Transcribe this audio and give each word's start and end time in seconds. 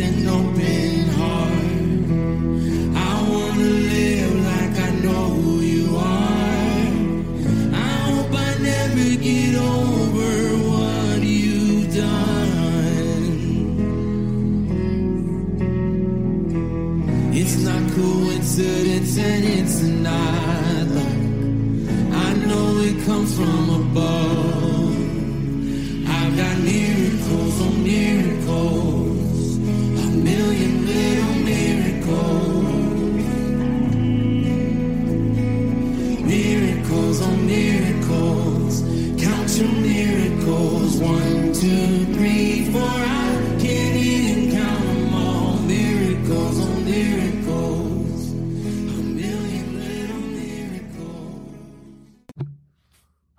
an 0.00 0.28
open 0.28 0.77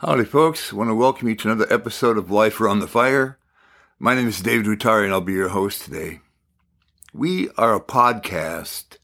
Howdy, 0.01 0.23
folks. 0.23 0.71
I 0.71 0.77
want 0.77 0.89
to 0.89 0.95
welcome 0.95 1.27
you 1.27 1.35
to 1.35 1.51
another 1.51 1.73
episode 1.73 2.17
of 2.17 2.31
Life 2.31 2.61
Around 2.61 2.79
the 2.79 2.87
Fire. 2.87 3.37
My 3.99 4.15
name 4.15 4.29
is 4.29 4.39
David 4.39 4.65
Rutari, 4.65 5.03
and 5.03 5.11
I'll 5.11 5.19
be 5.19 5.33
your 5.33 5.49
host 5.49 5.81
today. 5.81 6.21
We 7.13 7.49
are 7.57 7.75
a 7.75 7.81
podcast 7.81 8.95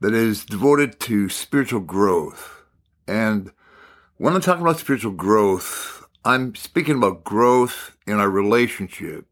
that 0.00 0.12
is 0.12 0.44
devoted 0.44 1.00
to 1.00 1.30
spiritual 1.30 1.80
growth. 1.80 2.64
And 3.08 3.50
when 4.18 4.34
I'm 4.34 4.42
talking 4.42 4.60
about 4.60 4.78
spiritual 4.78 5.12
growth, 5.12 6.06
I'm 6.22 6.54
speaking 6.54 6.98
about 6.98 7.24
growth 7.24 7.96
in 8.06 8.20
our 8.20 8.28
relationship 8.28 9.24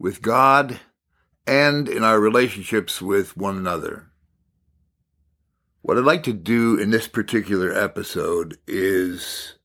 with 0.00 0.20
God 0.20 0.80
and 1.46 1.88
in 1.88 2.02
our 2.02 2.18
relationships 2.18 3.00
with 3.00 3.36
one 3.36 3.56
another. 3.56 4.10
What 5.82 5.96
I'd 5.96 6.02
like 6.02 6.24
to 6.24 6.32
do 6.32 6.76
in 6.76 6.90
this 6.90 7.06
particular 7.06 7.72
episode 7.72 8.58
is 8.66 9.57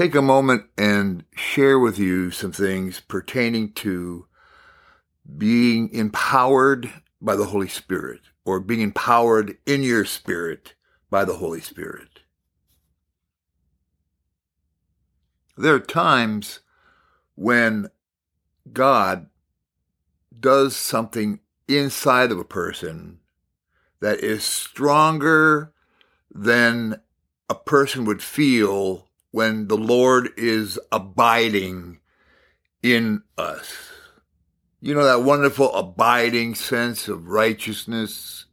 take 0.00 0.14
a 0.14 0.22
moment 0.22 0.64
and 0.78 1.22
share 1.36 1.78
with 1.78 1.98
you 1.98 2.30
some 2.30 2.52
things 2.52 3.00
pertaining 3.00 3.70
to 3.70 4.26
being 5.36 5.92
empowered 5.92 6.90
by 7.20 7.36
the 7.36 7.44
Holy 7.44 7.68
Spirit 7.68 8.20
or 8.46 8.60
being 8.60 8.80
empowered 8.80 9.58
in 9.66 9.82
your 9.82 10.06
spirit 10.06 10.72
by 11.10 11.22
the 11.22 11.34
Holy 11.34 11.60
Spirit. 11.60 12.20
There 15.58 15.74
are 15.74 15.80
times 15.80 16.60
when 17.34 17.90
God 18.72 19.26
does 20.40 20.74
something 20.74 21.40
inside 21.68 22.32
of 22.32 22.38
a 22.38 22.44
person 22.44 23.18
that 24.00 24.20
is 24.20 24.44
stronger 24.44 25.74
than 26.34 27.02
a 27.50 27.54
person 27.54 28.06
would 28.06 28.22
feel 28.22 29.09
when 29.30 29.68
the 29.68 29.76
Lord 29.76 30.30
is 30.36 30.78
abiding 30.90 32.00
in 32.82 33.22
us. 33.38 33.90
You 34.80 34.94
know, 34.94 35.04
that 35.04 35.22
wonderful 35.22 35.74
abiding 35.74 36.54
sense 36.54 37.06
of 37.06 37.28
righteousness, 37.28 38.46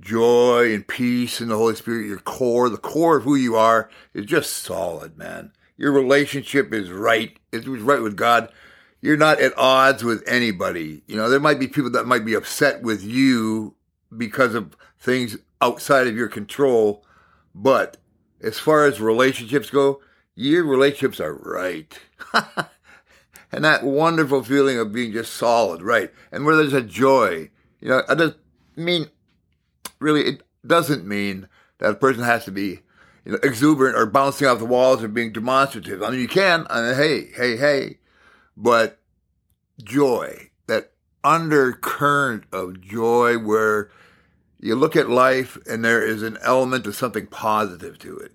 joy, 0.00 0.72
and 0.72 0.86
peace 0.86 1.40
in 1.40 1.48
the 1.48 1.56
Holy 1.56 1.74
Spirit. 1.74 2.06
Your 2.06 2.18
core, 2.18 2.68
the 2.68 2.76
core 2.76 3.18
of 3.18 3.24
who 3.24 3.34
you 3.34 3.56
are 3.56 3.90
is 4.14 4.26
just 4.26 4.52
solid, 4.52 5.18
man. 5.18 5.52
Your 5.76 5.92
relationship 5.92 6.72
is 6.72 6.90
right. 6.90 7.36
It's 7.52 7.66
right 7.66 8.00
with 8.00 8.16
God. 8.16 8.52
You're 9.00 9.16
not 9.16 9.40
at 9.40 9.58
odds 9.58 10.04
with 10.04 10.22
anybody. 10.28 11.02
You 11.08 11.16
know, 11.16 11.28
there 11.28 11.40
might 11.40 11.58
be 11.58 11.66
people 11.66 11.90
that 11.90 12.06
might 12.06 12.24
be 12.24 12.34
upset 12.34 12.82
with 12.82 13.02
you 13.02 13.74
because 14.16 14.54
of 14.54 14.76
things 15.00 15.36
outside 15.60 16.06
of 16.06 16.14
your 16.16 16.28
control, 16.28 17.04
but 17.52 17.96
as 18.42 18.58
far 18.58 18.86
as 18.86 19.00
relationships 19.00 19.70
go, 19.70 20.00
your 20.34 20.64
relationships 20.64 21.20
are 21.20 21.34
right. 21.34 21.98
and 23.52 23.64
that 23.64 23.84
wonderful 23.84 24.42
feeling 24.42 24.78
of 24.78 24.92
being 24.92 25.12
just 25.12 25.34
solid, 25.34 25.82
right? 25.82 26.10
And 26.30 26.44
where 26.44 26.56
there's 26.56 26.72
a 26.72 26.82
joy, 26.82 27.50
you 27.80 27.88
know, 27.88 28.02
I 28.08 28.14
doesn't 28.14 28.38
mean, 28.76 29.08
really, 30.00 30.22
it 30.22 30.42
doesn't 30.66 31.06
mean 31.06 31.48
that 31.78 31.90
a 31.90 31.94
person 31.94 32.24
has 32.24 32.44
to 32.46 32.50
be, 32.50 32.80
you 33.24 33.32
know, 33.32 33.38
exuberant 33.42 33.96
or 33.96 34.06
bouncing 34.06 34.48
off 34.48 34.58
the 34.58 34.64
walls 34.64 35.02
or 35.02 35.08
being 35.08 35.32
demonstrative. 35.32 36.02
I 36.02 36.10
mean, 36.10 36.20
you 36.20 36.28
can, 36.28 36.66
I 36.70 36.80
mean, 36.80 36.94
hey, 36.94 37.26
hey, 37.36 37.56
hey, 37.56 37.98
but 38.56 38.98
joy, 39.82 40.50
that 40.66 40.92
undercurrent 41.22 42.44
of 42.52 42.80
joy 42.80 43.38
where 43.38 43.90
you 44.62 44.76
look 44.76 44.94
at 44.94 45.10
life 45.10 45.58
and 45.68 45.84
there 45.84 46.06
is 46.06 46.22
an 46.22 46.38
element 46.40 46.86
of 46.86 46.94
something 46.94 47.26
positive 47.26 47.98
to 47.98 48.16
it. 48.16 48.32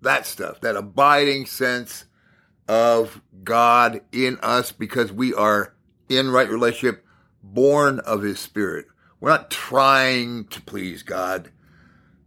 That 0.00 0.26
stuff, 0.26 0.60
that 0.62 0.74
abiding 0.74 1.46
sense 1.46 2.06
of 2.66 3.20
God 3.42 4.00
in 4.10 4.38
us 4.42 4.72
because 4.72 5.12
we 5.12 5.34
are 5.34 5.74
in 6.08 6.30
right 6.30 6.48
relationship, 6.48 7.04
born 7.42 8.00
of 8.00 8.22
His 8.22 8.40
Spirit. 8.40 8.86
We're 9.20 9.30
not 9.30 9.50
trying 9.50 10.46
to 10.48 10.62
please 10.62 11.02
God. 11.02 11.50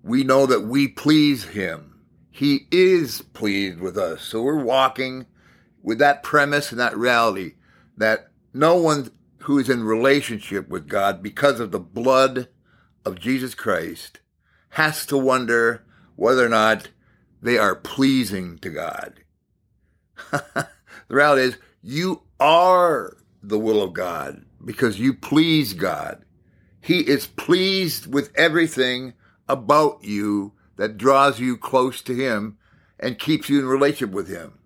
We 0.04 0.24
know 0.24 0.46
that 0.46 0.62
we 0.62 0.88
please 0.88 1.44
Him. 1.44 2.00
He 2.30 2.68
is 2.72 3.24
pleased 3.34 3.80
with 3.80 3.98
us. 3.98 4.22
So 4.22 4.44
we're 4.44 4.64
walking 4.64 5.26
with 5.82 5.98
that 6.00 6.22
premise 6.22 6.72
and 6.72 6.80
that 6.80 6.96
reality 6.96 7.56
that 7.98 8.30
no 8.54 8.76
one 8.76 9.10
who 9.48 9.58
is 9.58 9.70
in 9.70 9.82
relationship 9.82 10.68
with 10.68 10.90
God 10.90 11.24
because 11.24 11.62
of 11.62 11.72
the 11.72 11.80
blood 11.80 12.50
of 13.06 13.18
Jesus 13.18 13.56
Christ 13.56 14.20
has 14.72 15.06
to 15.06 15.18
wonder 15.18 15.86
whether 16.18 16.46
or 16.46 16.50
not 16.50 16.90
they 17.42 17.58
are 17.58 17.74
pleasing 17.74 18.58
to 18.58 18.70
God. 18.70 19.22
the 20.32 20.68
reality 21.08 21.44
is 21.44 21.58
you 21.82 22.24
are 22.42 23.16
the 23.42 23.58
will 23.58 23.82
of 23.82 23.94
God 23.94 24.44
because 24.66 25.00
you 25.00 25.14
please 25.14 25.72
God. 25.72 26.26
He 26.82 27.00
is 27.00 27.26
pleased 27.26 28.14
with 28.14 28.36
everything 28.36 29.14
about 29.48 30.04
you 30.04 30.52
that 30.76 30.98
draws 30.98 31.40
you 31.40 31.56
close 31.56 32.02
to 32.02 32.14
Him 32.14 32.58
and 33.00 33.18
keeps 33.18 33.48
you 33.48 33.60
in 33.60 33.66
relationship 33.66 34.14
with 34.14 34.28
Him. 34.28 34.57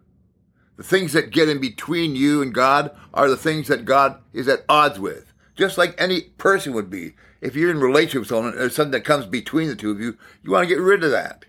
The 0.81 0.87
things 0.87 1.13
that 1.13 1.29
get 1.29 1.47
in 1.47 1.61
between 1.61 2.15
you 2.15 2.41
and 2.41 2.51
God 2.51 2.89
are 3.13 3.29
the 3.29 3.37
things 3.37 3.67
that 3.67 3.85
God 3.85 4.19
is 4.33 4.47
at 4.47 4.65
odds 4.67 4.99
with, 4.99 5.31
just 5.55 5.77
like 5.77 5.93
any 5.99 6.21
person 6.21 6.73
would 6.73 6.89
be. 6.89 7.13
If 7.39 7.55
you're 7.55 7.69
in 7.69 7.77
a 7.77 7.85
relationship 7.85 8.21
with 8.21 8.29
someone, 8.29 8.55
there's 8.55 8.73
something 8.73 8.93
that 8.93 9.03
comes 9.03 9.27
between 9.27 9.67
the 9.67 9.75
two 9.75 9.91
of 9.91 9.99
you, 9.99 10.17
you 10.41 10.49
want 10.49 10.67
to 10.67 10.75
get 10.75 10.81
rid 10.81 11.03
of 11.03 11.11
that. 11.11 11.45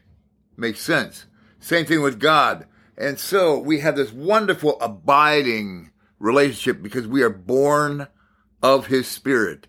Makes 0.55 0.83
sense. 0.83 1.25
Same 1.61 1.87
thing 1.87 2.03
with 2.03 2.21
God. 2.21 2.67
And 2.99 3.19
so 3.19 3.59
we 3.59 3.81
have 3.81 3.97
this 3.97 4.13
wonderful 4.13 4.79
abiding 4.83 5.93
relationship 6.19 6.83
because 6.83 7.07
we 7.07 7.23
are 7.23 7.31
born 7.31 8.09
of 8.63 8.89
His 8.89 9.09
Spirit 9.09 9.67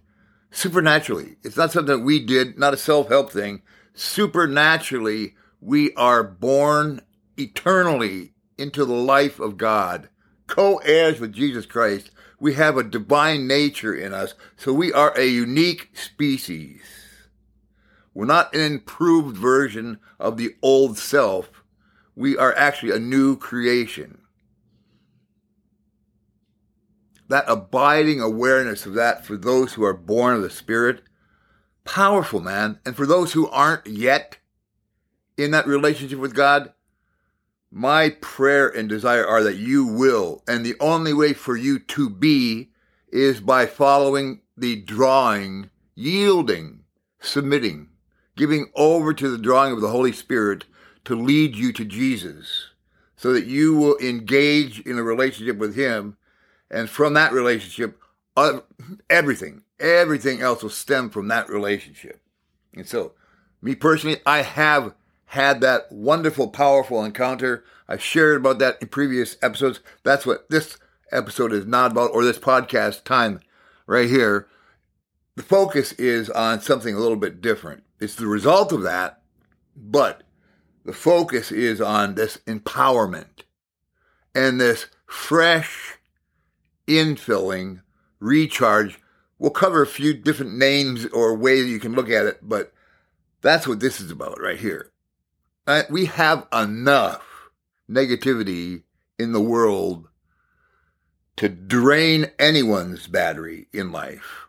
supernaturally. 0.52 1.38
It's 1.42 1.56
not 1.56 1.72
something 1.72 2.00
that 2.00 2.04
we 2.04 2.20
did, 2.20 2.60
not 2.60 2.74
a 2.74 2.78
self 2.78 3.08
help 3.08 3.32
thing. 3.32 3.62
Supernaturally, 3.94 5.36
we 5.62 5.94
are 5.94 6.22
born 6.22 7.00
eternally 7.38 8.33
into 8.58 8.86
the 8.86 8.94
life 8.94 9.40
of 9.40 9.58
God, 9.58 10.10
co 10.48 10.78
heirs 10.78 11.20
with 11.20 11.34
Jesus 11.34 11.66
Christ. 11.66 12.12
We 12.40 12.56
have 12.56 12.78
a 12.78 12.84
divine 12.84 13.48
nature 13.48 13.94
in 13.94 14.14
us, 14.14 14.34
so 14.58 14.74
we 14.74 14.92
are 14.92 15.18
a 15.18 15.26
unique 15.26 15.90
species. 15.94 16.82
We're 18.14 18.26
not 18.26 18.54
an 18.54 18.62
improved 18.62 19.38
version 19.38 20.00
of 20.20 20.38
the 20.38 20.56
old 20.62 20.98
self. 20.98 21.64
We 22.16 22.38
are 22.38 22.56
actually 22.56 22.92
a 22.92 23.00
new 23.00 23.38
creation. 23.38 24.20
That 27.30 27.46
abiding 27.48 28.22
awareness 28.22 28.86
of 28.86 28.94
that 28.96 29.26
for 29.26 29.36
those 29.36 29.74
who 29.74 29.84
are 29.84 29.94
born 29.94 30.36
of 30.36 30.44
the 30.44 30.50
Spirit, 30.50 31.02
powerful, 31.86 32.40
man. 32.40 32.80
And 32.86 32.96
for 32.96 33.06
those 33.06 33.34
who 33.34 33.50
aren't 33.50 33.88
yet 33.88 34.38
in 35.38 35.52
that 35.52 35.66
relationship 35.66 36.20
with 36.20 36.36
God, 36.36 36.74
my 37.76 38.12
prayer 38.22 38.70
and 38.70 38.88
desire 38.88 39.26
are 39.26 39.42
that 39.44 39.58
you 39.58 39.88
will. 39.88 40.44
And 40.48 40.64
the 40.64 40.76
only 40.80 41.12
way 41.12 41.34
for 41.34 41.58
you 41.58 41.80
to 41.80 42.08
be 42.08 42.70
is 43.12 43.42
by 43.42 43.66
following 43.66 44.42
the 44.56 44.76
drawing, 44.76 45.72
yielding, 45.96 46.84
submitting, 47.20 47.90
giving 48.36 48.68
over 48.76 49.12
to 49.16 49.28
the 49.28 49.40
drawing 49.40 49.74
of 49.74 49.82
the 49.82 49.90
Holy 49.90 50.12
Spirit 50.12 50.66
to 51.06 51.16
lead 51.16 51.56
you 51.56 51.74
to 51.74 51.84
Jesus 51.84 52.68
so 53.16 53.34
that 53.34 53.48
you 53.48 53.76
will 53.76 53.98
engage 53.98 54.80
in 54.82 55.00
a 55.00 55.04
relationship 55.04 55.58
with 55.58 55.76
Him. 55.76 56.16
And 56.70 56.88
from 56.88 57.16
that 57.16 57.34
relationship, 57.34 58.00
uh, 58.38 58.60
everything, 59.10 59.64
everything 59.80 60.42
else 60.42 60.62
will 60.62 60.70
stem 60.70 61.10
from 61.10 61.28
that 61.30 61.50
relationship. 61.50 62.22
And 62.76 62.88
so, 62.88 63.14
me 63.64 63.74
personally, 63.74 64.20
I 64.28 64.44
have 64.44 64.94
had 65.34 65.62
that 65.62 65.92
wonderful, 65.92 66.48
powerful 66.48 67.04
encounter. 67.04 67.64
I've 67.88 68.04
shared 68.04 68.38
about 68.38 68.60
that 68.60 68.80
in 68.80 68.88
previous 68.90 69.36
episodes. 69.42 69.80
That's 70.04 70.28
what 70.28 70.48
this 70.52 70.78
episode 71.12 71.52
is 71.52 71.66
not 71.66 71.92
about, 71.92 72.12
or 72.14 72.24
this 72.24 72.38
podcast 72.38 73.04
time 73.04 73.40
right 73.88 74.08
here. 74.08 74.48
The 75.36 75.42
focus 75.42 75.92
is 75.94 76.30
on 76.30 76.62
something 76.62 76.94
a 76.94 77.00
little 77.00 77.18
bit 77.18 77.42
different. 77.42 77.82
It's 78.00 78.14
the 78.14 78.28
result 78.28 78.72
of 78.72 78.84
that, 78.84 79.24
but 79.76 80.22
the 80.86 80.94
focus 80.94 81.52
is 81.52 81.82
on 81.82 82.14
this 82.14 82.38
empowerment 82.46 83.42
and 84.36 84.62
this 84.62 84.86
fresh 85.08 85.98
infilling 86.88 87.82
recharge. 88.20 89.00
We'll 89.40 89.50
cover 89.50 89.82
a 89.82 89.88
few 89.88 90.14
different 90.14 90.60
names 90.60 91.08
or 91.08 91.36
ways 91.36 91.66
you 91.66 91.80
can 91.80 91.94
look 91.94 92.12
at 92.12 92.28
it, 92.28 92.38
but 92.44 92.72
that's 93.42 93.68
what 93.68 93.80
this 93.80 94.00
is 94.00 94.12
about 94.12 94.40
right 94.40 94.60
here. 94.60 94.93
Uh, 95.66 95.84
we 95.90 96.06
have 96.06 96.46
enough 96.52 97.50
negativity 97.90 98.84
in 99.18 99.32
the 99.32 99.42
world 99.42 100.08
to 101.38 101.48
drain 101.48 102.30
anyone's 102.38 103.08
battery 103.08 103.68
in 103.72 103.92
life. 103.92 104.48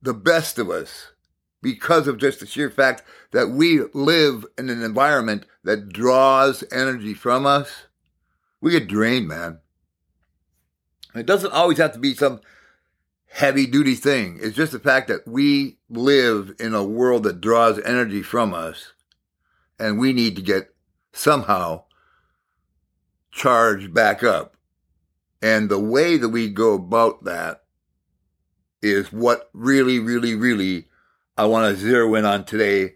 The 0.00 0.14
best 0.14 0.58
of 0.58 0.70
us, 0.70 1.12
because 1.60 2.08
of 2.08 2.16
just 2.16 2.40
the 2.40 2.46
sheer 2.46 2.70
fact 2.70 3.02
that 3.32 3.50
we 3.50 3.82
live 3.92 4.46
in 4.56 4.70
an 4.70 4.82
environment 4.82 5.44
that 5.64 5.90
draws 5.90 6.64
energy 6.72 7.14
from 7.14 7.46
us, 7.46 7.86
we 8.60 8.72
get 8.72 8.88
drained, 8.88 9.28
man. 9.28 9.58
It 11.14 11.26
doesn't 11.26 11.52
always 11.52 11.78
have 11.78 11.92
to 11.92 11.98
be 11.98 12.14
some 12.14 12.40
heavy 13.28 13.66
duty 13.66 13.96
thing. 13.96 14.38
It's 14.40 14.56
just 14.56 14.72
the 14.72 14.78
fact 14.78 15.08
that 15.08 15.28
we 15.28 15.76
live 15.90 16.54
in 16.58 16.72
a 16.72 16.82
world 16.82 17.24
that 17.24 17.42
draws 17.42 17.78
energy 17.80 18.22
from 18.22 18.54
us 18.54 18.94
and 19.78 19.98
we 19.98 20.12
need 20.12 20.36
to 20.36 20.42
get 20.42 20.74
somehow 21.12 21.84
charged 23.30 23.92
back 23.92 24.22
up. 24.22 24.56
And 25.40 25.68
the 25.68 25.80
way 25.80 26.16
that 26.16 26.28
we 26.28 26.48
go 26.48 26.74
about 26.74 27.24
that 27.24 27.62
is 28.80 29.12
what 29.12 29.50
really, 29.52 29.98
really, 29.98 30.34
really 30.34 30.86
I 31.36 31.46
want 31.46 31.74
to 31.74 31.80
zero 31.80 32.14
in 32.14 32.24
on 32.24 32.44
today 32.44 32.94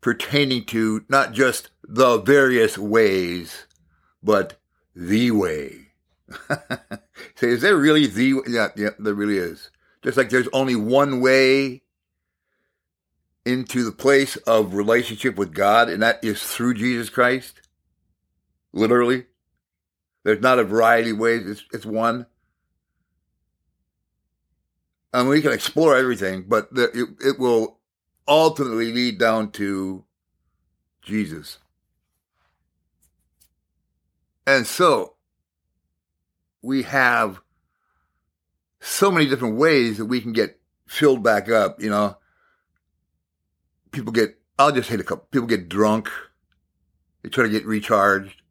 pertaining 0.00 0.64
to 0.66 1.04
not 1.08 1.32
just 1.32 1.70
the 1.82 2.18
various 2.18 2.78
ways, 2.78 3.66
but 4.22 4.60
the 4.94 5.30
way. 5.30 5.88
Say, 7.34 7.48
is 7.48 7.62
there 7.62 7.76
really 7.76 8.06
the 8.06 8.42
yeah, 8.46 8.68
yeah, 8.76 8.90
there 8.98 9.14
really 9.14 9.38
is. 9.38 9.70
Just 10.02 10.16
like 10.16 10.30
there's 10.30 10.48
only 10.52 10.76
one 10.76 11.20
way 11.20 11.82
into 13.44 13.84
the 13.84 13.92
place 13.92 14.36
of 14.36 14.74
relationship 14.74 15.36
with 15.36 15.54
God, 15.54 15.88
and 15.88 16.02
that 16.02 16.22
is 16.22 16.42
through 16.42 16.74
Jesus 16.74 17.08
Christ. 17.08 17.60
Literally. 18.72 19.26
There's 20.22 20.42
not 20.42 20.58
a 20.58 20.64
variety 20.64 21.10
of 21.10 21.18
ways, 21.18 21.46
it's, 21.46 21.64
it's 21.72 21.86
one. 21.86 22.26
And 25.12 25.28
we 25.28 25.42
can 25.42 25.52
explore 25.52 25.96
everything, 25.96 26.44
but 26.46 26.72
the, 26.74 26.84
it, 26.92 27.26
it 27.26 27.38
will 27.38 27.78
ultimately 28.28 28.92
lead 28.92 29.18
down 29.18 29.50
to 29.52 30.04
Jesus. 31.02 31.58
And 34.46 34.66
so, 34.66 35.14
we 36.62 36.82
have 36.82 37.40
so 38.80 39.10
many 39.10 39.26
different 39.26 39.56
ways 39.56 39.98
that 39.98 40.06
we 40.06 40.20
can 40.20 40.32
get 40.32 40.60
filled 40.86 41.22
back 41.22 41.48
up, 41.48 41.80
you 41.80 41.90
know. 41.90 42.16
People 43.90 44.12
get, 44.12 44.38
I'll 44.58 44.72
just 44.72 44.88
hit 44.88 45.00
a 45.00 45.04
couple, 45.04 45.26
people 45.30 45.48
get 45.48 45.68
drunk. 45.68 46.08
They 47.22 47.28
try 47.28 47.44
to 47.44 47.50
get 47.50 47.66
recharged. 47.66 48.42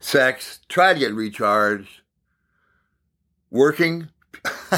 Sex, 0.00 0.60
try 0.68 0.94
to 0.94 0.98
get 0.98 1.14
recharged. 1.14 2.00
Working, 3.50 4.08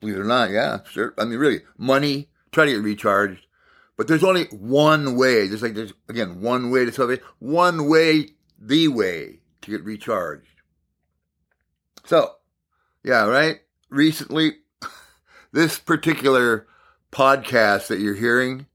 believe 0.00 0.16
it 0.16 0.20
or 0.20 0.24
not, 0.24 0.50
yeah, 0.50 0.78
sure. 0.90 1.14
I 1.18 1.24
mean, 1.24 1.38
really, 1.38 1.62
money, 1.76 2.28
try 2.52 2.66
to 2.66 2.72
get 2.72 2.82
recharged. 2.82 3.46
But 3.96 4.06
there's 4.06 4.22
only 4.22 4.44
one 4.44 5.16
way, 5.16 5.48
just 5.48 5.62
like 5.62 5.74
there's, 5.74 5.92
again, 6.08 6.40
one 6.40 6.70
way 6.70 6.84
to 6.84 6.92
solve 6.92 7.10
it, 7.10 7.22
one 7.40 7.88
way, 7.88 8.28
the 8.58 8.88
way 8.88 9.40
to 9.62 9.70
get 9.70 9.84
recharged. 9.84 10.46
So, 12.04 12.36
yeah, 13.02 13.26
right? 13.26 13.60
Recently, 13.90 14.52
this 15.52 15.78
particular 15.78 16.66
podcast 17.10 17.88
that 17.88 17.98
you're 17.98 18.14
hearing 18.14 18.66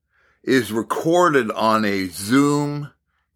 is 0.43 0.73
recorded 0.73 1.49
on 1.51 1.85
a 1.85 2.07
Zoom 2.07 2.91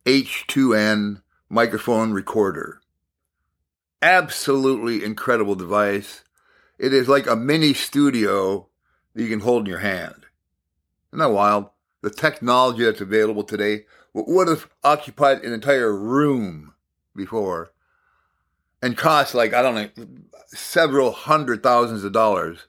H2N 0.05 1.21
microphone 1.49 2.11
recorder. 2.11 2.81
Absolutely 4.01 5.03
incredible 5.03 5.55
device. 5.55 6.23
It 6.77 6.93
is 6.93 7.07
like 7.07 7.25
a 7.25 7.35
mini 7.35 7.73
studio 7.73 8.67
that 9.13 9.23
you 9.23 9.29
can 9.29 9.39
hold 9.39 9.63
in 9.63 9.69
your 9.69 9.79
hand. 9.79 10.25
Isn't 11.11 11.19
that 11.19 11.29
wild? 11.29 11.69
The 12.01 12.09
technology 12.09 12.83
that's 12.83 13.01
available 13.01 13.43
today 13.43 13.85
would 14.13 14.47
have 14.47 14.69
occupied 14.83 15.43
an 15.43 15.53
entire 15.53 15.95
room 15.95 16.73
before 17.15 17.71
and 18.81 18.97
cost 18.97 19.33
like, 19.33 19.53
I 19.53 19.61
don't 19.61 19.75
know, 19.75 20.07
several 20.47 21.11
hundred 21.11 21.63
thousands 21.63 22.03
of 22.03 22.11
dollars. 22.11 22.67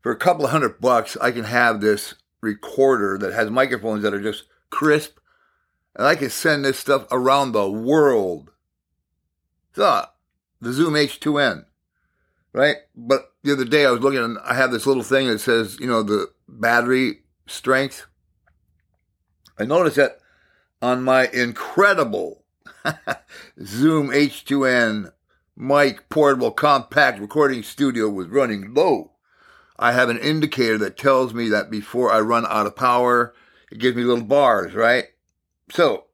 For 0.00 0.10
a 0.12 0.16
couple 0.16 0.44
of 0.44 0.50
hundred 0.50 0.80
bucks, 0.80 1.16
I 1.20 1.30
can 1.30 1.44
have 1.44 1.80
this 1.80 2.14
recorder 2.44 3.18
that 3.18 3.32
has 3.32 3.50
microphones 3.50 4.02
that 4.02 4.14
are 4.14 4.22
just 4.22 4.44
crisp, 4.70 5.18
and 5.96 6.06
I 6.06 6.14
can 6.14 6.30
send 6.30 6.64
this 6.64 6.78
stuff 6.78 7.06
around 7.10 7.52
the 7.52 7.70
world. 7.70 8.50
So, 9.74 10.06
the 10.60 10.72
Zoom 10.72 10.94
H2N, 10.94 11.64
right? 12.52 12.76
But 12.94 13.32
the 13.42 13.52
other 13.52 13.64
day 13.64 13.84
I 13.84 13.90
was 13.90 14.00
looking 14.00 14.20
and 14.20 14.38
I 14.44 14.54
have 14.54 14.70
this 14.70 14.86
little 14.86 15.02
thing 15.02 15.28
that 15.28 15.40
says, 15.40 15.78
you 15.80 15.86
know, 15.86 16.02
the 16.02 16.28
battery 16.48 17.22
strength. 17.46 18.06
I 19.58 19.64
noticed 19.64 19.96
that 19.96 20.18
on 20.80 21.02
my 21.02 21.28
incredible 21.32 22.44
Zoom 23.64 24.08
H2N 24.10 25.12
mic 25.56 26.08
portable 26.08 26.50
compact 26.50 27.20
recording 27.20 27.62
studio 27.62 28.08
was 28.08 28.28
running 28.28 28.74
low. 28.74 29.12
I 29.76 29.92
have 29.92 30.08
an 30.08 30.18
indicator 30.18 30.78
that 30.78 30.96
tells 30.96 31.34
me 31.34 31.48
that 31.48 31.70
before 31.70 32.12
I 32.12 32.20
run 32.20 32.46
out 32.46 32.66
of 32.66 32.76
power, 32.76 33.34
it 33.70 33.78
gives 33.78 33.96
me 33.96 34.04
little 34.04 34.24
bars, 34.24 34.74
right? 34.74 35.06
So 35.70 36.04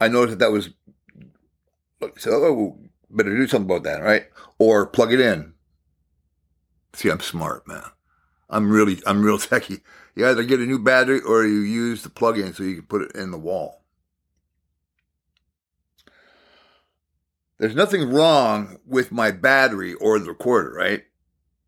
I 0.00 0.08
noticed 0.08 0.38
that 0.38 0.44
that 0.44 0.52
was, 0.52 0.70
so 2.18 2.30
oh, 2.30 2.78
better 3.10 3.34
do 3.34 3.48
something 3.48 3.70
about 3.70 3.84
that, 3.84 4.02
right? 4.02 4.26
Or 4.58 4.86
plug 4.86 5.12
it 5.12 5.20
in. 5.20 5.54
See, 6.92 7.10
I'm 7.10 7.20
smart, 7.20 7.66
man. 7.66 7.82
I'm 8.48 8.70
really, 8.70 9.00
I'm 9.06 9.24
real 9.24 9.38
techie. 9.38 9.80
You 10.14 10.28
either 10.28 10.44
get 10.44 10.60
a 10.60 10.66
new 10.66 10.78
battery 10.78 11.20
or 11.20 11.44
you 11.44 11.60
use 11.60 12.02
the 12.02 12.10
plug-in 12.10 12.54
so 12.54 12.62
you 12.62 12.76
can 12.76 12.86
put 12.86 13.02
it 13.02 13.16
in 13.16 13.32
the 13.32 13.38
wall. 13.38 13.82
There's 17.58 17.74
nothing 17.74 18.12
wrong 18.12 18.78
with 18.86 19.10
my 19.10 19.30
battery 19.30 19.94
or 19.94 20.18
the 20.18 20.26
recorder, 20.26 20.72
right? 20.72 21.04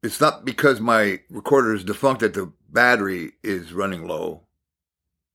It's 0.07 0.21
not 0.21 0.45
because 0.45 0.81
my 0.81 1.19
recorder 1.31 1.75
is 1.75 1.83
defunct 1.83 2.21
that 2.21 2.35
the 2.35 2.53
battery 2.71 3.33
is 3.43 3.73
running 3.73 4.07
low 4.07 4.43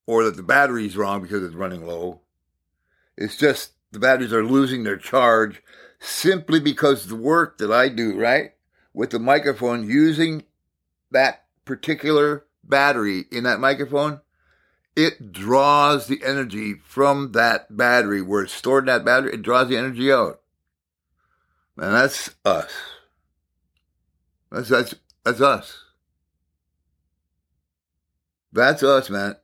or 0.07 0.23
that 0.23 0.37
the 0.37 0.43
battery 0.43 0.85
is 0.85 0.95
wrong 0.95 1.21
because 1.21 1.43
it's 1.43 1.53
running 1.53 1.85
low. 1.85 2.21
It's 3.17 3.35
just 3.35 3.73
the 3.91 3.99
batteries 3.99 4.31
are 4.31 4.45
losing 4.45 4.85
their 4.85 4.95
charge 4.95 5.61
simply 5.99 6.61
because 6.61 7.07
the 7.07 7.17
work 7.17 7.57
that 7.57 7.69
I 7.69 7.89
do, 7.89 8.17
right? 8.17 8.53
With 8.93 9.09
the 9.09 9.19
microphone 9.19 9.89
using 9.89 10.43
that 11.11 11.43
particular 11.65 12.45
battery 12.63 13.25
in 13.29 13.43
that 13.43 13.59
microphone, 13.59 14.21
it 14.95 15.33
draws 15.33 16.07
the 16.07 16.21
energy 16.23 16.75
from 16.85 17.33
that 17.33 17.75
battery 17.75 18.21
where 18.21 18.43
it's 18.43 18.53
stored 18.53 18.83
in 18.83 18.87
that 18.87 19.03
battery. 19.03 19.33
It 19.33 19.41
draws 19.41 19.67
the 19.67 19.75
energy 19.75 20.13
out. 20.13 20.39
And 21.75 21.93
that's 21.93 22.29
us. 22.45 22.71
That's, 24.51 24.69
that's, 24.69 24.95
that's 25.23 25.41
us. 25.41 25.85
That's 28.51 28.83
us, 28.83 29.09
man. 29.09 29.37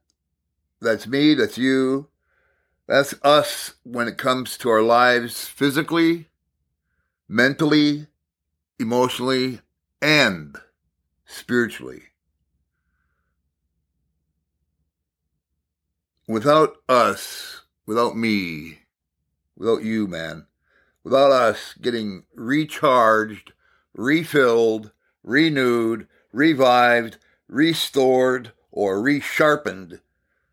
That's 0.82 1.08
me. 1.08 1.34
That's 1.34 1.58
you. 1.58 2.10
That's 2.88 3.16
us 3.24 3.74
when 3.84 4.08
it 4.08 4.18
comes 4.18 4.58
to 4.60 4.70
our 4.70 4.82
lives 4.82 5.46
physically, 5.46 6.28
mentally, 7.28 8.08
emotionally, 8.80 9.62
and 10.02 10.58
spiritually. 11.26 12.04
Without 16.28 16.78
us, 16.88 17.62
without 17.86 18.18
me, 18.18 18.80
without 19.58 19.84
you, 19.84 20.08
man, 20.08 20.46
without 21.04 21.32
us 21.32 21.74
getting 21.82 22.24
recharged, 22.36 23.54
refilled, 23.94 24.92
renewed, 25.28 26.08
revived, 26.32 27.18
restored, 27.48 28.52
or 28.72 28.98
resharpened, 28.98 30.00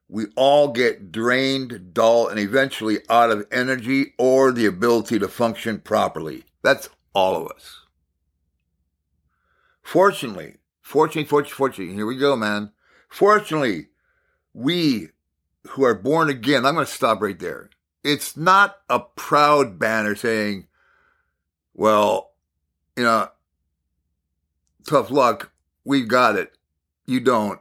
we 0.09 0.27
all 0.37 0.69
get 0.69 1.11
drained, 1.11 1.95
dull, 1.95 2.29
and 2.29 2.39
eventually 2.39 2.99
out 3.09 3.31
of 3.31 3.47
energy 3.51 4.13
or 4.19 4.53
the 4.53 4.67
ability 4.67 5.19
to 5.19 5.29
function 5.29 5.81
properly. 5.81 6.45
That's 6.63 6.89
all 7.15 7.37
of 7.37 7.51
us. 7.51 7.81
Fortunately, 9.83 10.57
fortunately, 10.83 11.29
fortunately, 11.29 11.55
fortunately, 11.55 11.95
here 11.95 12.07
we 12.07 12.17
go, 12.17 12.37
man. 12.37 12.73
Fortunately, 13.09 13.89
we 14.53 15.09
who 15.69 15.85
are 15.85 15.95
born 15.95 16.29
again, 16.29 16.67
I'm 16.67 16.75
going 16.75 16.87
to 16.87 16.93
stop 16.93 17.23
right 17.23 17.39
there. 17.39 17.71
It's 18.03 18.37
not 18.37 18.77
a 18.91 19.01
proud 19.01 19.79
banner 19.79 20.15
saying, 20.15 20.67
well, 21.73 22.33
you 22.97 23.05
know, 23.05 23.29
tough 24.87 25.11
luck. 25.11 25.53
We've 25.85 26.09
got 26.09 26.37
it. 26.37 26.57
You 27.07 27.21
don't. 27.21 27.61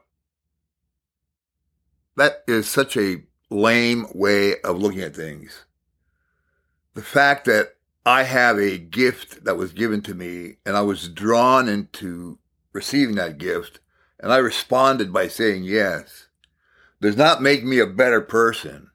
That 2.16 2.44
is 2.48 2.70
such 2.70 2.96
a 2.96 3.24
lame 3.50 4.08
way 4.14 4.60
of 4.62 4.80
looking 4.80 5.02
at 5.02 5.16
things. 5.16 5.66
The 6.94 7.02
fact 7.02 7.46
that 7.46 7.76
I 8.06 8.24
have 8.24 8.58
a 8.60 8.78
gift 8.78 9.46
that 9.46 9.58
was 9.58 9.74
given 9.74 10.02
to 10.04 10.14
me 10.14 10.58
and 10.66 10.76
I 10.76 10.82
was 10.82 11.10
drawn 11.10 11.68
into 11.68 12.38
receiving 12.72 13.16
that 13.16 13.38
gift 13.38 13.80
and 14.20 14.32
I 14.32 14.38
responded 14.38 15.12
by 15.12 15.28
saying 15.28 15.64
yes 15.64 16.28
does 17.02 17.18
not 17.18 17.42
make 17.42 17.64
me 17.64 17.80
a 17.80 17.88
better 17.88 18.22
person. 18.22 18.92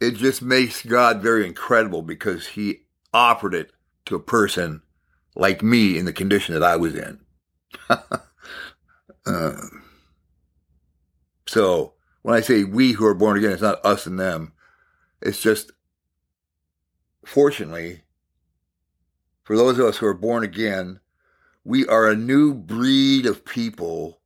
It 0.00 0.12
just 0.12 0.42
makes 0.42 0.82
God 0.82 1.22
very 1.22 1.46
incredible 1.46 2.02
because 2.02 2.48
he 2.48 2.82
offered 3.12 3.54
it 3.54 3.70
to 4.06 4.16
a 4.16 4.20
person 4.20 4.82
like 5.34 5.62
me 5.62 5.98
in 5.98 6.04
the 6.04 6.12
condition 6.12 6.54
that 6.54 6.62
I 6.62 6.76
was 6.76 6.94
in. 6.94 7.20
uh, 9.26 9.52
so 11.46 11.94
when 12.22 12.34
I 12.36 12.40
say 12.40 12.64
we 12.64 12.92
who 12.92 13.06
are 13.06 13.14
born 13.14 13.36
again, 13.36 13.52
it's 13.52 13.62
not 13.62 13.84
us 13.84 14.06
and 14.06 14.18
them. 14.18 14.52
It's 15.20 15.40
just, 15.40 15.72
fortunately, 17.24 18.02
for 19.42 19.56
those 19.56 19.78
of 19.78 19.86
us 19.86 19.98
who 19.98 20.06
are 20.06 20.14
born 20.14 20.44
again, 20.44 21.00
we 21.64 21.86
are 21.86 22.08
a 22.08 22.16
new 22.16 22.54
breed 22.54 23.26
of 23.26 23.44
people 23.44 24.20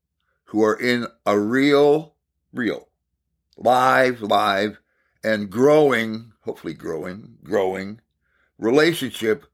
who 0.44 0.62
are 0.64 0.74
in 0.74 1.06
a 1.24 1.38
real, 1.38 2.14
real, 2.52 2.88
live, 3.56 4.22
live, 4.22 4.80
and 5.22 5.50
growing, 5.50 6.32
hopefully 6.40 6.74
growing, 6.74 7.36
growing 7.42 8.00
relationship 8.58 9.46